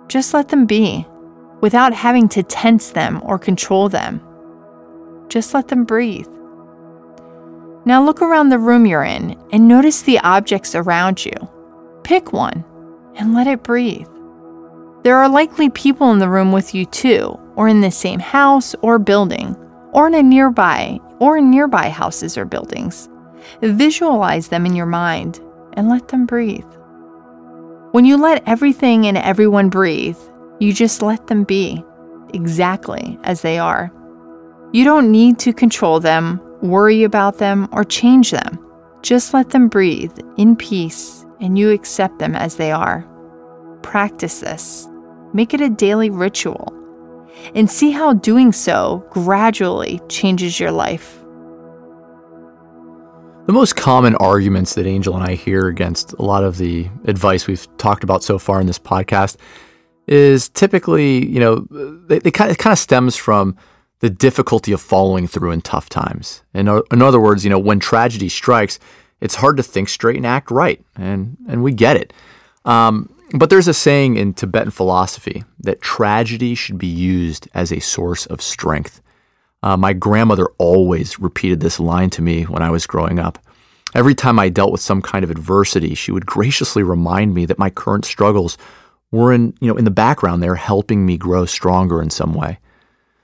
Just 0.09 0.33
let 0.33 0.49
them 0.49 0.67
be 0.67 1.07
without 1.61 1.93
having 1.93 2.29
to 2.31 2.43
tense 2.43 2.91
them 2.91 3.21
or 3.25 3.38
control 3.38 3.88
them. 3.88 4.21
Just 5.29 5.53
let 5.55 5.69
them 5.69 5.85
breathe. 5.85 6.29
Now 7.88 8.05
look 8.05 8.20
around 8.20 8.51
the 8.51 8.59
room 8.59 8.85
you're 8.85 9.03
in 9.03 9.35
and 9.51 9.66
notice 9.66 10.03
the 10.03 10.18
objects 10.18 10.74
around 10.74 11.24
you. 11.24 11.33
Pick 12.05 12.35
one 12.35 12.62
and 13.16 13.33
let 13.33 13.46
it 13.46 13.62
breathe. 13.62 14.07
There 15.05 15.16
are 15.16 15.27
likely 15.27 15.70
people 15.70 16.12
in 16.12 16.18
the 16.18 16.29
room 16.29 16.53
with 16.53 16.74
you 16.74 16.85
too, 16.85 17.40
or 17.57 17.66
in 17.66 17.81
the 17.81 17.90
same 17.90 18.20
house 18.20 18.74
or 18.83 18.98
building, 18.98 19.57
or 19.92 20.07
in 20.07 20.12
a 20.12 20.22
nearby 20.22 21.01
or 21.18 21.40
nearby 21.40 21.88
houses 21.88 22.37
or 22.37 22.44
buildings. 22.44 23.09
Visualize 23.62 24.48
them 24.48 24.66
in 24.66 24.77
your 24.77 24.85
mind 24.85 25.40
and 25.72 25.88
let 25.88 26.09
them 26.09 26.27
breathe. 26.27 26.70
When 27.92 28.05
you 28.05 28.18
let 28.18 28.46
everything 28.46 29.07
and 29.07 29.16
everyone 29.16 29.70
breathe, 29.70 30.18
you 30.61 30.74
just 30.74 31.01
let 31.01 31.27
them 31.29 31.42
be 31.42 31.83
exactly 32.35 33.18
as 33.22 33.40
they 33.40 33.59
are. 33.59 33.90
You 34.74 34.85
don't 34.85 35.11
need 35.11 35.38
to 35.38 35.55
control 35.55 36.01
them, 36.01 36.38
worry 36.62 37.03
about 37.05 37.38
them, 37.38 37.68
or 37.73 37.85
change 37.85 38.31
them. 38.31 38.59
Just 39.03 39.33
let 39.33 39.51
them 39.51 39.68
breathe 39.68 40.18
in 40.37 40.57
peace 40.57 41.25
and 41.40 41.57
you 41.57 41.71
accept 41.71 42.18
them 42.18 42.35
as 42.35 42.57
they 42.57 42.73
are. 42.73 43.09
Practice 43.83 44.40
this. 44.40 44.88
Make 45.33 45.55
it 45.55 45.61
a 45.61 45.68
daily 45.68 46.11
ritual. 46.11 46.75
And 47.55 47.71
see 47.71 47.92
how 47.92 48.14
doing 48.14 48.53
so 48.53 49.07
gradually 49.11 50.01
changes 50.09 50.59
your 50.59 50.73
life. 50.73 51.21
The 53.47 53.53
most 53.53 53.77
common 53.77 54.14
arguments 54.16 54.75
that 54.75 54.87
Angel 54.87 55.14
and 55.14 55.25
I 55.25 55.35
hear 55.35 55.68
against 55.68 56.12
a 56.14 56.23
lot 56.23 56.44
of 56.44 56.59
the 56.59 56.88
advice 57.05 57.47
we've 57.47 57.66
talked 57.79 58.05
about 58.05 58.23
so 58.23 58.38
far 58.38 58.61
in 58.61 58.66
this 58.66 58.79
podcast 58.79 59.37
is 60.07 60.49
typically, 60.49 61.27
you 61.27 61.38
know, 61.38 61.66
it 62.11 62.35
kind 62.35 62.51
of 62.51 62.79
stems 62.79 63.16
from 63.16 63.57
the 64.00 64.11
difficulty 64.11 64.72
of 64.72 64.80
following 64.80 65.26
through 65.26 65.50
in 65.50 65.61
tough 65.61 65.88
times. 65.88 66.42
In, 66.54 66.68
in 66.68 67.02
other 67.02 67.20
words, 67.20 67.44
you 67.44 67.50
know, 67.50 67.58
when 67.58 67.80
tragedy 67.80 68.28
strikes, 68.28 68.78
it's 69.20 69.34
hard 69.34 69.56
to 69.56 69.62
think 69.62 69.88
straight 69.88 70.16
and 70.16 70.26
act 70.26 70.50
right, 70.50 70.80
and 70.96 71.37
and 71.48 71.62
we 71.62 71.72
get 71.72 71.96
it. 71.96 72.12
Um, 72.64 73.12
but 73.34 73.50
there's 73.50 73.68
a 73.68 73.74
saying 73.74 74.16
in 74.16 74.32
Tibetan 74.32 74.70
philosophy 74.70 75.44
that 75.61 75.82
tragedy 75.82 76.54
should 76.54 76.78
be 76.78 76.87
used 76.87 77.48
as 77.52 77.72
a 77.72 77.80
source 77.80 78.26
of 78.26 78.40
strength. 78.40 79.02
Uh, 79.62 79.76
my 79.76 79.92
grandmother 79.92 80.48
always 80.58 81.18
repeated 81.18 81.61
this 81.61 81.80
line 81.80 82.11
to 82.11 82.22
me 82.22 82.44
when 82.44 82.62
I 82.62 82.70
was 82.70 82.87
growing 82.87 83.18
up. 83.18 83.38
Every 83.94 84.14
time 84.14 84.38
I 84.38 84.48
dealt 84.48 84.70
with 84.70 84.80
some 84.80 85.02
kind 85.02 85.24
of 85.24 85.30
adversity, 85.30 85.94
she 85.94 86.12
would 86.12 86.26
graciously 86.26 86.82
remind 86.82 87.34
me 87.34 87.44
that 87.46 87.58
my 87.58 87.70
current 87.70 88.04
struggles 88.04 88.56
were 89.11 89.32
in, 89.32 89.54
you 89.61 89.68
know, 89.68 89.76
in 89.76 89.84
the 89.84 89.90
background 89.90 90.42
there 90.42 90.54
helping 90.54 91.04
me 91.04 91.16
grow 91.16 91.44
stronger 91.44 92.00
in 92.00 92.11
some 92.11 92.34
way. 92.34 92.58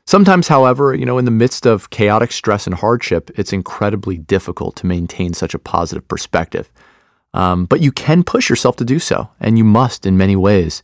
Sometimes, 0.07 0.49
however, 0.49 0.95
you 0.95 1.07
know, 1.07 1.17
in 1.17 1.25
the 1.25 1.31
midst 1.31 1.64
of 1.67 1.88
chaotic 1.90 2.31
stress 2.31 2.67
and 2.67 2.75
hardship, 2.75 3.31
it's 3.37 3.55
incredibly 3.55 4.19
difficult 4.19 4.77
to 4.77 4.87
maintain 4.87 5.33
such 5.33 5.55
a 5.55 5.59
positive 5.59 6.07
perspective. 6.09 6.71
Um, 7.33 7.64
but 7.64 7.81
you 7.81 7.90
can 7.90 8.23
push 8.23 8.51
yourself 8.51 8.77
to 8.77 8.85
do 8.85 8.99
so, 8.99 9.31
and 9.40 9.57
you 9.57 9.64
must 9.64 10.07
in 10.07 10.17
many 10.17 10.37
ways. 10.37 10.83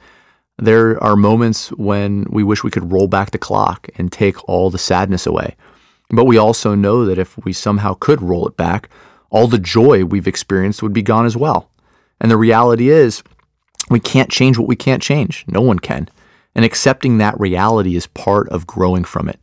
There 0.58 1.02
are 1.02 1.16
moments 1.16 1.68
when 1.72 2.26
we 2.30 2.42
wish 2.42 2.64
we 2.64 2.70
could 2.70 2.92
roll 2.92 3.08
back 3.08 3.30
the 3.30 3.38
clock 3.38 3.88
and 3.96 4.10
take 4.10 4.48
all 4.48 4.70
the 4.70 4.78
sadness 4.78 5.26
away. 5.26 5.54
But 6.10 6.24
we 6.24 6.38
also 6.38 6.74
know 6.74 7.04
that 7.04 7.18
if 7.18 7.36
we 7.44 7.52
somehow 7.52 7.94
could 7.94 8.20
roll 8.20 8.48
it 8.48 8.56
back, 8.56 8.88
all 9.30 9.46
the 9.46 9.58
joy 9.58 10.04
we've 10.04 10.26
experienced 10.26 10.82
would 10.82 10.92
be 10.92 11.02
gone 11.02 11.24
as 11.24 11.36
well. 11.36 11.70
And 12.20 12.30
the 12.30 12.36
reality 12.36 12.88
is, 12.88 13.22
we 13.88 14.00
can't 14.00 14.30
change 14.30 14.58
what 14.58 14.68
we 14.68 14.76
can't 14.76 15.02
change. 15.02 15.44
No 15.46 15.60
one 15.60 15.78
can. 15.78 16.08
And 16.54 16.64
accepting 16.64 17.18
that 17.18 17.38
reality 17.38 17.96
is 17.96 18.06
part 18.06 18.48
of 18.48 18.66
growing 18.66 19.04
from 19.04 19.28
it. 19.28 19.40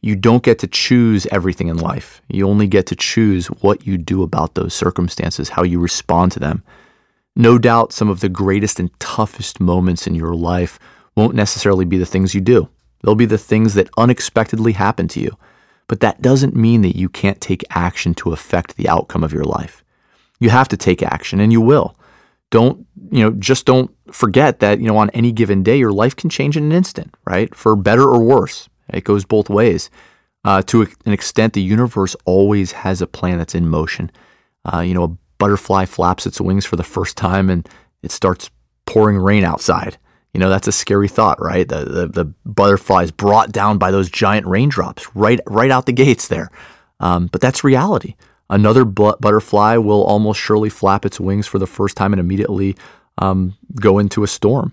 You 0.00 0.14
don't 0.14 0.42
get 0.42 0.58
to 0.60 0.66
choose 0.66 1.26
everything 1.26 1.68
in 1.68 1.78
life. 1.78 2.22
You 2.28 2.48
only 2.48 2.68
get 2.68 2.86
to 2.86 2.96
choose 2.96 3.46
what 3.46 3.86
you 3.86 3.98
do 3.98 4.22
about 4.22 4.54
those 4.54 4.74
circumstances, 4.74 5.48
how 5.48 5.64
you 5.64 5.80
respond 5.80 6.32
to 6.32 6.40
them. 6.40 6.62
No 7.34 7.58
doubt 7.58 7.92
some 7.92 8.08
of 8.08 8.20
the 8.20 8.28
greatest 8.28 8.78
and 8.78 8.98
toughest 9.00 9.60
moments 9.60 10.06
in 10.06 10.14
your 10.14 10.34
life 10.34 10.78
won't 11.16 11.34
necessarily 11.34 11.84
be 11.84 11.98
the 11.98 12.06
things 12.06 12.34
you 12.34 12.40
do. 12.40 12.68
They'll 13.02 13.14
be 13.14 13.26
the 13.26 13.38
things 13.38 13.74
that 13.74 13.90
unexpectedly 13.96 14.72
happen 14.72 15.08
to 15.08 15.20
you. 15.20 15.36
But 15.88 16.00
that 16.00 16.22
doesn't 16.22 16.56
mean 16.56 16.82
that 16.82 16.96
you 16.96 17.08
can't 17.08 17.40
take 17.40 17.64
action 17.70 18.14
to 18.14 18.32
affect 18.32 18.76
the 18.76 18.88
outcome 18.88 19.22
of 19.22 19.32
your 19.32 19.44
life. 19.44 19.84
You 20.40 20.50
have 20.50 20.68
to 20.68 20.76
take 20.76 21.02
action 21.02 21.40
and 21.40 21.52
you 21.52 21.60
will 21.60 21.96
don't 22.50 22.86
you 23.10 23.22
know 23.22 23.30
just 23.32 23.66
don't 23.66 23.90
forget 24.12 24.60
that 24.60 24.80
you 24.80 24.86
know 24.86 24.96
on 24.96 25.10
any 25.10 25.32
given 25.32 25.62
day 25.62 25.76
your 25.76 25.92
life 25.92 26.14
can 26.14 26.30
change 26.30 26.56
in 26.56 26.64
an 26.64 26.72
instant 26.72 27.14
right? 27.24 27.54
For 27.54 27.76
better 27.76 28.02
or 28.02 28.22
worse 28.22 28.68
it 28.92 29.04
goes 29.04 29.24
both 29.24 29.50
ways. 29.50 29.90
Uh, 30.44 30.62
to 30.62 30.82
an 31.04 31.12
extent 31.12 31.54
the 31.54 31.62
universe 31.62 32.14
always 32.24 32.72
has 32.72 33.02
a 33.02 33.06
plan 33.06 33.38
that's 33.38 33.54
in 33.54 33.68
motion. 33.68 34.10
Uh, 34.64 34.80
you 34.80 34.94
know 34.94 35.04
a 35.04 35.16
butterfly 35.38 35.84
flaps 35.84 36.26
its 36.26 36.40
wings 36.40 36.64
for 36.64 36.76
the 36.76 36.84
first 36.84 37.16
time 37.16 37.50
and 37.50 37.68
it 38.02 38.10
starts 38.10 38.50
pouring 38.86 39.16
rain 39.16 39.44
outside. 39.44 39.98
You 40.32 40.40
know 40.40 40.48
that's 40.48 40.68
a 40.68 40.72
scary 40.72 41.08
thought 41.08 41.40
right? 41.40 41.68
The, 41.68 41.84
the, 41.84 42.06
the 42.08 42.24
butterfly 42.44 43.04
is 43.04 43.10
brought 43.10 43.52
down 43.52 43.78
by 43.78 43.90
those 43.90 44.08
giant 44.08 44.46
raindrops 44.46 45.14
right 45.16 45.40
right 45.46 45.70
out 45.70 45.86
the 45.86 45.92
gates 45.92 46.28
there. 46.28 46.50
Um, 47.00 47.26
but 47.26 47.40
that's 47.40 47.64
reality 47.64 48.14
Another 48.48 48.84
butterfly 48.84 49.76
will 49.76 50.04
almost 50.04 50.40
surely 50.40 50.68
flap 50.68 51.04
its 51.04 51.18
wings 51.18 51.46
for 51.46 51.58
the 51.58 51.66
first 51.66 51.96
time 51.96 52.12
and 52.12 52.20
immediately 52.20 52.76
um, 53.18 53.56
go 53.80 53.98
into 53.98 54.22
a 54.22 54.28
storm. 54.28 54.72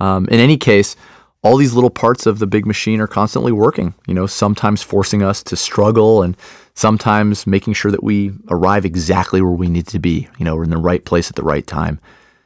Um, 0.00 0.26
in 0.28 0.38
any 0.38 0.58
case, 0.58 0.96
all 1.42 1.56
these 1.56 1.74
little 1.74 1.90
parts 1.90 2.26
of 2.26 2.38
the 2.38 2.46
big 2.46 2.66
machine 2.66 3.00
are 3.00 3.06
constantly 3.06 3.52
working, 3.52 3.94
you 4.06 4.14
know, 4.14 4.26
sometimes 4.26 4.82
forcing 4.82 5.22
us 5.22 5.42
to 5.44 5.56
struggle 5.56 6.22
and 6.22 6.36
sometimes 6.74 7.46
making 7.46 7.72
sure 7.72 7.90
that 7.90 8.02
we 8.02 8.32
arrive 8.50 8.84
exactly 8.84 9.40
where 9.40 9.52
we 9.52 9.68
need 9.68 9.86
to 9.86 9.98
be, 9.98 10.28
you 10.38 10.44
know, 10.44 10.56
we're 10.56 10.64
in 10.64 10.70
the 10.70 10.76
right 10.76 11.04
place 11.04 11.30
at 11.30 11.36
the 11.36 11.42
right 11.42 11.66
time. 11.66 12.00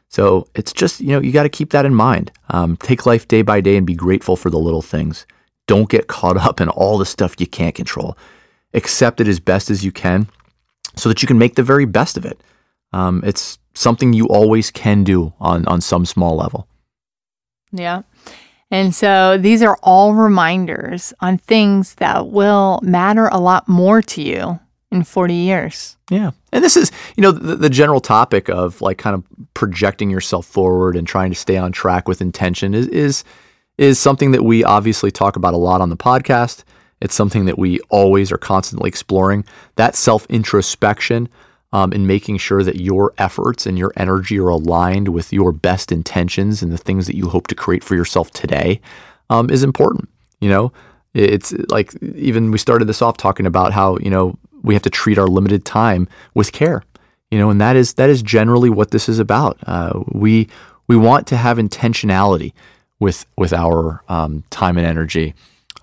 So 0.09 0.47
it's 0.55 0.73
just, 0.73 1.01
you 1.01 1.09
know, 1.09 1.21
you 1.21 1.33
got 1.33 1.45
to 1.45 1.49
keep 1.49 1.71
that 1.71 1.87
in 1.87 1.95
mind. 1.95 2.31
Um, 2.51 2.77
take 2.77 3.07
life 3.07 3.27
day 3.27 3.43
by 3.43 3.61
day 3.61 3.77
and 3.77 3.87
be 3.87 3.95
grateful 3.95 4.37
for 4.37 4.51
the 4.51 4.59
little 4.59 4.83
things. 4.83 5.27
Don't 5.67 5.89
get 5.89 6.09
caught 6.09 6.37
up 6.37 6.61
in 6.61 6.69
all 6.69 6.99
the 6.99 7.07
stuff 7.07 7.41
you 7.41 7.47
can't 7.47 7.75
control. 7.75 8.19
Accept 8.75 9.21
it 9.21 9.29
as 9.29 9.41
best 9.41 9.71
as 9.71 9.85
you 9.85 9.93
can 9.93 10.29
so 10.97 11.09
that 11.09 11.23
you 11.23 11.29
can 11.29 11.39
make 11.39 11.55
the 11.55 11.63
very 11.63 11.85
best 11.85 12.17
of 12.17 12.25
it. 12.25 12.41
Um, 12.93 13.23
it's 13.25 13.59
something 13.75 14.13
you 14.13 14.27
always 14.27 14.71
can 14.71 15.05
do 15.05 15.33
on, 15.41 15.67
on 15.67 15.81
some 15.81 16.05
small 16.05 16.37
level. 16.37 16.67
Yeah. 17.73 18.03
And 18.71 18.95
so 18.95 19.37
these 19.37 19.63
are 19.63 19.79
all 19.83 20.15
reminders 20.15 21.13
on 21.21 21.39
things 21.39 21.95
that 21.97 22.29
will 22.29 22.81
matter 22.83 23.27
a 23.29 23.39
lot 23.39 23.69
more 23.69 24.01
to 24.03 24.23
you 24.23 24.61
in 24.93 25.03
40 25.03 25.35
years. 25.35 25.97
Yeah. 26.09 26.33
And 26.53 26.65
this 26.65 26.77
is, 26.77 26.91
you 27.17 27.23
know, 27.23 27.33
the, 27.33 27.57
the, 27.57 27.71
general 27.71 28.01
topic 28.01 28.49
of 28.49 28.81
like 28.81 28.99
kind 28.99 29.15
of 29.15 29.25
projecting 29.55 30.11
yourself 30.11 30.47
forward 30.47 30.97
and 30.97 31.07
trying 31.07 31.31
to 31.31 31.37
stay 31.37 31.57
on 31.57 31.73
track 31.73 32.09
with 32.09 32.21
intention 32.21 32.75
is 32.75 32.89
is 32.89 33.25
is 33.79 33.99
something 33.99 34.33
that 34.33 34.43
we 34.43 34.63
obviously 34.65 35.11
talk 35.11 35.37
about 35.37 35.55
a 35.55 35.57
lot 35.57 35.81
on 35.81 35.89
the 35.89 35.97
podcast. 35.97 36.65
It's 37.01 37.15
something 37.15 37.47
that 37.47 37.59
we 37.59 37.81
always 37.89 38.31
are 38.31 38.39
constantly 38.39 38.89
exploring. 38.89 39.45
That 39.77 39.95
self 39.95 40.27
introspection 40.27 41.29
um, 41.73 41.93
in 41.93 42.07
making 42.07 42.39
sure 42.39 42.63
that 42.63 42.81
your 42.81 43.13
efforts 43.19 43.67
and 43.67 43.79
your 43.79 43.93
energy 43.97 44.39
are 44.39 44.49
aligned 44.49 45.09
with 45.09 45.33
your 45.33 45.53
best 45.53 45.93
intentions 45.93 46.63
and 46.63 46.73
the 46.73 46.79
things 46.79 47.07
that 47.07 47.17
you 47.17 47.29
hope 47.29 47.47
to 47.49 47.55
create 47.55 47.85
for 47.85 47.95
yourself 47.95 48.31
today 48.33 48.81
um, 49.31 49.51
is 49.51 49.63
important. 49.63 50.09
You 50.41 50.49
know, 50.49 50.73
it's 51.15 51.53
like 51.69 51.95
even 52.03 52.51
we 52.51 52.59
started 52.59 52.87
this 52.87 53.03
off 53.03 53.17
talking 53.17 53.47
about 53.47 53.73
how 53.73 53.99
you 53.99 54.11
know 54.11 54.37
we 54.63 54.75
have 54.75 54.83
to 54.83 54.91
treat 54.91 55.19
our 55.19 55.27
limited 55.27 55.65
time 55.65 56.09
with 56.35 56.53
care. 56.53 56.83
You 57.31 57.39
know, 57.39 57.51
and 57.51 57.61
that 57.61 57.77
is 57.77 57.95
that 57.95 58.11
is 58.11 58.23
generally 58.23 58.71
what 58.71 58.91
this 58.91 59.09
is 59.09 59.19
about. 59.19 59.59
Uh, 59.67 60.03
we 60.09 60.49
we 60.89 60.97
want 60.97 61.27
to 61.29 61.37
have 61.37 61.59
intentionality 61.59 62.53
with 62.99 63.25
with 63.37 63.53
our 63.53 64.03
um, 64.09 64.43
time 64.51 64.77
and 64.77 64.87
energy. 64.87 65.35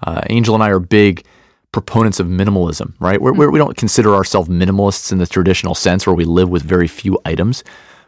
Uh, 0.03 0.21
Angel 0.29 0.53
and 0.53 0.63
I 0.63 0.69
are 0.69 0.79
big 0.79 1.25
proponents 1.71 2.19
of 2.19 2.27
minimalism, 2.27 2.93
right? 2.99 3.21
We're, 3.21 3.33
we're, 3.33 3.51
we 3.51 3.59
do 3.59 3.65
not 3.65 3.77
consider 3.77 4.15
ourselves 4.15 4.49
minimalists 4.49 5.11
in 5.11 5.17
the 5.17 5.27
traditional 5.27 5.75
sense 5.75 6.07
where 6.07 6.15
we 6.15 6.25
live 6.25 6.49
with 6.49 6.63
very 6.63 6.87
few 6.87 7.19
items, 7.25 7.63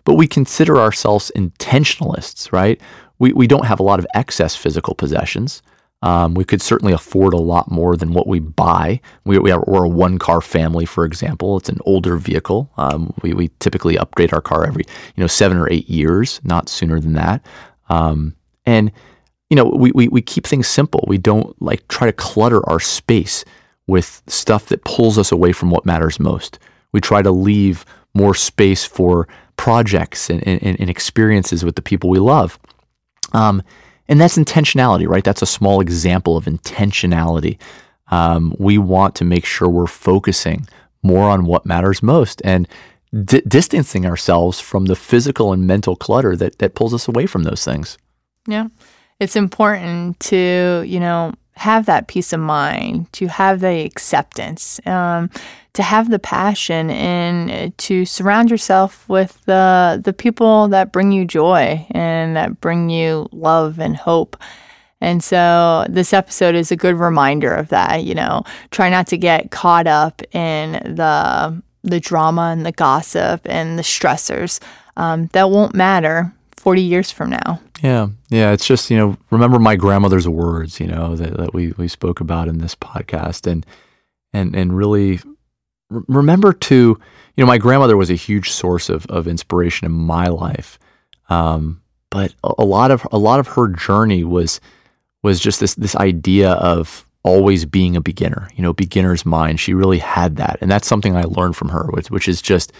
but 0.05 0.15
we 0.15 0.27
consider 0.27 0.77
ourselves 0.77 1.31
intentionalists, 1.35 2.51
right? 2.51 2.79
We, 3.19 3.33
we 3.33 3.47
don't 3.47 3.65
have 3.65 3.79
a 3.79 3.83
lot 3.83 3.99
of 3.99 4.07
excess 4.15 4.55
physical 4.55 4.95
possessions. 4.95 5.61
Um, 6.01 6.33
we 6.33 6.45
could 6.45 6.61
certainly 6.61 6.93
afford 6.93 7.33
a 7.33 7.37
lot 7.37 7.69
more 7.69 7.97
than 7.97 8.13
what 8.13 8.25
we 8.25 8.39
buy. 8.39 9.01
We, 9.25 9.37
we 9.37 9.51
are, 9.51 9.63
we're 9.67 9.83
a 9.83 9.89
one 9.89 10.17
car 10.17 10.39
family, 10.39 10.85
for 10.85 11.03
example. 11.03 11.57
It's 11.57 11.67
an 11.67 11.79
older 11.85 12.15
vehicle. 12.15 12.71
Um, 12.77 13.13
we, 13.21 13.33
we 13.33 13.49
typically 13.59 13.97
upgrade 13.97 14.33
our 14.33 14.41
car 14.41 14.65
every 14.65 14.83
you 15.15 15.21
know 15.21 15.27
seven 15.27 15.57
or 15.57 15.69
eight 15.69 15.89
years, 15.89 16.39
not 16.45 16.69
sooner 16.69 17.01
than 17.01 17.13
that. 17.13 17.45
Um, 17.89 18.35
and 18.65 18.91
you 19.49 19.55
know 19.55 19.65
we, 19.65 19.91
we 19.91 20.07
we 20.07 20.21
keep 20.21 20.45
things 20.45 20.67
simple. 20.67 21.03
We 21.07 21.17
don't 21.17 21.59
like 21.61 21.87
try 21.87 22.07
to 22.07 22.13
clutter 22.13 22.67
our 22.69 22.79
space 22.79 23.45
with 23.87 24.21
stuff 24.27 24.67
that 24.67 24.83
pulls 24.83 25.17
us 25.17 25.31
away 25.31 25.51
from 25.51 25.71
what 25.71 25.85
matters 25.85 26.19
most. 26.19 26.59
We 26.91 27.01
try 27.01 27.21
to 27.21 27.31
leave 27.31 27.85
more 28.13 28.35
space 28.35 28.85
for 28.85 29.27
projects 29.57 30.29
and, 30.29 30.47
and, 30.47 30.79
and 30.79 30.89
experiences 30.89 31.65
with 31.65 31.75
the 31.75 31.81
people 31.81 32.09
we 32.09 32.19
love. 32.19 32.59
Um, 33.33 33.61
and 34.07 34.19
that's 34.19 34.37
intentionality, 34.37 35.07
right? 35.07 35.23
That's 35.23 35.41
a 35.41 35.47
small 35.47 35.81
example 35.81 36.37
of 36.37 36.45
intentionality. 36.45 37.59
Um, 38.09 38.55
we 38.57 38.77
want 38.77 39.15
to 39.15 39.25
make 39.25 39.45
sure 39.45 39.69
we're 39.69 39.87
focusing 39.87 40.67
more 41.03 41.29
on 41.29 41.45
what 41.45 41.65
matters 41.65 42.01
most 42.01 42.41
and 42.43 42.67
distancing 43.47 44.05
ourselves 44.05 44.59
from 44.59 44.85
the 44.85 44.95
physical 44.95 45.53
and 45.53 45.65
mental 45.65 45.95
clutter 45.95 46.35
that, 46.35 46.59
that 46.59 46.75
pulls 46.75 46.93
us 46.93 47.07
away 47.07 47.25
from 47.25 47.43
those 47.43 47.63
things. 47.63 47.97
Yeah. 48.47 48.67
It's 49.19 49.35
important 49.35 50.19
to, 50.21 50.83
you 50.87 50.99
know, 50.99 51.33
have 51.59 51.87
that 51.87 52.07
peace 52.07 52.31
of 52.31 52.39
mind, 52.39 53.11
to 53.11 53.27
have 53.27 53.59
the 53.59 53.83
acceptance, 53.83 54.79
um, 54.85 55.29
to 55.73 55.83
have 55.83 56.09
the 56.09 56.19
passion, 56.19 56.89
and 56.89 57.77
to 57.77 58.05
surround 58.05 58.49
yourself 58.49 59.07
with 59.09 59.43
the 59.43 60.01
the 60.03 60.13
people 60.13 60.69
that 60.69 60.93
bring 60.93 61.11
you 61.11 61.25
joy 61.25 61.85
and 61.91 62.37
that 62.37 62.61
bring 62.61 62.89
you 62.89 63.27
love 63.33 63.77
and 63.77 63.97
hope. 63.97 64.37
And 65.01 65.21
so 65.21 65.85
this 65.89 66.13
episode 66.13 66.55
is 66.55 66.71
a 66.71 66.77
good 66.77 66.95
reminder 66.95 67.53
of 67.53 67.69
that. 67.69 68.05
You 68.05 68.15
know, 68.15 68.43
try 68.71 68.89
not 68.89 69.07
to 69.07 69.17
get 69.17 69.51
caught 69.51 69.85
up 69.85 70.21
in 70.33 70.71
the 70.95 71.61
the 71.83 71.99
drama 71.99 72.53
and 72.53 72.65
the 72.65 72.71
gossip 72.71 73.41
and 73.45 73.77
the 73.77 73.83
stressors 73.83 74.61
um, 74.95 75.27
that 75.33 75.49
won't 75.49 75.73
matter 75.75 76.33
40 76.59 76.81
years 76.81 77.09
from 77.09 77.29
now. 77.29 77.61
Yeah. 77.81 78.09
Yeah. 78.27 78.51
It's 78.51 78.65
just, 78.65 78.91
you 78.91 78.97
know, 78.97 79.17
remember 79.31 79.59
my 79.59 79.77
grandmother's 79.77 80.27
words, 80.27 80.79
you 80.79 80.87
know, 80.87 81.15
that, 81.15 81.37
that 81.37 81.53
we, 81.53 81.71
we 81.77 81.87
spoke 81.87 82.19
about 82.19 82.49
in 82.49 82.57
this 82.57 82.75
podcast 82.75 83.49
and, 83.49 83.65
and, 84.33 84.53
and 84.53 84.75
really 84.75 85.21
remember 85.89 86.51
to, 86.51 86.75
you 86.75 87.43
know, 87.43 87.45
my 87.45 87.57
grandmother 87.57 87.95
was 87.95 88.09
a 88.09 88.15
huge 88.15 88.51
source 88.51 88.89
of, 88.89 89.05
of 89.05 89.25
inspiration 89.25 89.85
in 89.85 89.93
my 89.93 90.27
life. 90.27 90.77
Um, 91.29 91.81
but 92.09 92.33
a, 92.43 92.53
a 92.57 92.65
lot 92.65 92.91
of, 92.91 93.07
a 93.13 93.17
lot 93.17 93.39
of 93.39 93.47
her 93.47 93.69
journey 93.69 94.25
was, 94.25 94.59
was 95.23 95.39
just 95.39 95.61
this, 95.61 95.75
this 95.75 95.95
idea 95.95 96.51
of 96.51 97.05
always 97.23 97.63
being 97.63 97.95
a 97.95 98.01
beginner, 98.01 98.49
you 98.53 98.63
know, 98.63 98.73
beginner's 98.73 99.25
mind. 99.25 99.61
She 99.61 99.73
really 99.73 99.99
had 99.99 100.35
that. 100.35 100.57
And 100.59 100.69
that's 100.69 100.87
something 100.87 101.15
I 101.15 101.23
learned 101.23 101.55
from 101.55 101.69
her, 101.69 101.87
which, 101.91 102.11
which 102.11 102.27
is 102.27 102.41
just, 102.41 102.73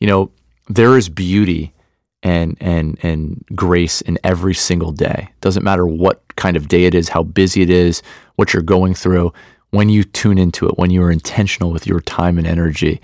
you 0.00 0.06
know, 0.06 0.30
there 0.70 0.96
is 0.96 1.10
beauty 1.10 1.74
and 2.22 2.56
and 2.60 2.98
and 3.02 3.44
grace 3.54 4.00
in 4.00 4.18
every 4.24 4.54
single 4.54 4.92
day. 4.92 5.30
Doesn't 5.40 5.62
matter 5.62 5.86
what 5.86 6.22
kind 6.36 6.56
of 6.56 6.68
day 6.68 6.84
it 6.84 6.94
is, 6.94 7.10
how 7.10 7.22
busy 7.22 7.62
it 7.62 7.70
is, 7.70 8.02
what 8.36 8.52
you're 8.52 8.62
going 8.62 8.94
through. 8.94 9.32
When 9.70 9.88
you 9.88 10.02
tune 10.02 10.38
into 10.38 10.66
it, 10.66 10.78
when 10.78 10.90
you 10.90 11.02
are 11.02 11.10
intentional 11.10 11.70
with 11.70 11.86
your 11.86 12.00
time 12.00 12.38
and 12.38 12.46
energy, 12.46 13.00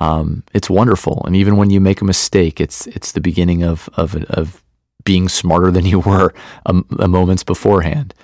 um, 0.00 0.42
it's 0.52 0.68
wonderful. 0.68 1.22
And 1.24 1.36
even 1.36 1.56
when 1.56 1.70
you 1.70 1.80
make 1.80 2.00
a 2.00 2.04
mistake, 2.04 2.60
it's 2.60 2.86
it's 2.88 3.12
the 3.12 3.20
beginning 3.20 3.62
of 3.62 3.88
of 3.94 4.16
of 4.24 4.62
being 5.04 5.28
smarter 5.28 5.70
than 5.70 5.86
you 5.92 6.00
were 6.00 6.34
a, 6.66 6.82
a 6.98 7.08
moments 7.08 7.44
beforehand. 7.44 8.14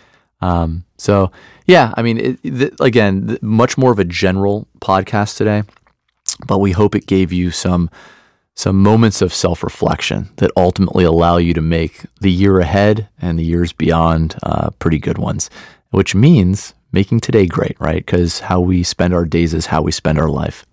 Um, 0.41 0.85
so 0.99 1.31
yeah, 1.67 1.95
I 1.97 2.03
mean, 2.03 2.19
it, 2.19 2.43
the, 2.43 2.77
again, 2.81 3.39
much 3.41 3.79
more 3.79 3.93
of 3.93 3.99
a 3.99 4.05
general 4.05 4.69
podcast 4.81 5.39
today, 5.39 5.63
but 6.47 6.59
we 6.59 6.73
hope 6.73 6.95
it 6.95 7.07
gave 7.07 7.33
you 7.33 7.51
some 7.51 7.89
some 8.57 8.83
moments 8.83 9.21
of 9.21 9.35
self 9.35 9.62
reflection 9.62 10.31
that 10.37 10.51
ultimately 10.57 11.05
allow 11.05 11.37
you 11.37 11.55
to 11.55 11.61
make 11.61 12.03
the 12.21 12.31
year 12.31 12.61
ahead 12.61 13.09
and 13.21 13.38
the 13.38 13.45
years 13.45 13.73
beyond 13.73 14.37
uh, 14.43 14.71
pretty 14.79 14.99
good 14.99 15.19
ones, 15.19 15.51
which 15.90 16.14
means 16.14 16.75
making 16.93 17.21
today 17.21 17.47
great, 17.47 17.77
right? 17.81 18.05
Because 18.07 18.40
how 18.40 18.61
we 18.61 18.83
spend 18.83 19.12
our 19.12 19.25
days 19.25 19.53
is 19.53 19.67
how 19.67 19.83
we 19.83 19.90
spend 19.90 20.19
our 20.19 20.29
life. 20.29 20.64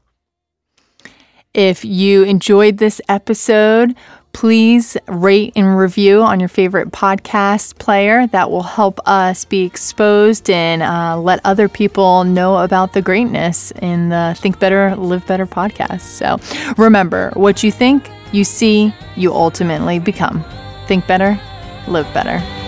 If 1.53 1.83
you 1.83 2.23
enjoyed 2.23 2.77
this 2.77 3.01
episode, 3.09 3.95
please 4.33 4.97
rate 5.07 5.53
and 5.55 5.77
review 5.77 6.21
on 6.21 6.39
your 6.39 6.49
favorite 6.49 6.91
podcast 6.91 7.77
player. 7.77 8.27
That 8.27 8.51
will 8.51 8.63
help 8.63 8.99
us 9.05 9.45
be 9.45 9.63
exposed 9.63 10.49
and 10.49 10.81
uh, 10.81 11.19
let 11.19 11.39
other 11.43 11.67
people 11.69 12.23
know 12.23 12.57
about 12.57 12.93
the 12.93 13.01
greatness 13.01 13.71
in 13.81 14.09
the 14.09 14.35
Think 14.37 14.59
Better, 14.59 14.95
Live 14.95 15.25
Better 15.25 15.45
podcast. 15.45 16.01
So 16.01 16.39
remember, 16.77 17.31
what 17.35 17.63
you 17.63 17.71
think, 17.71 18.09
you 18.31 18.43
see, 18.43 18.93
you 19.15 19.33
ultimately 19.33 19.99
become. 19.99 20.43
Think 20.87 21.07
better, 21.07 21.39
live 21.87 22.11
better. 22.13 22.60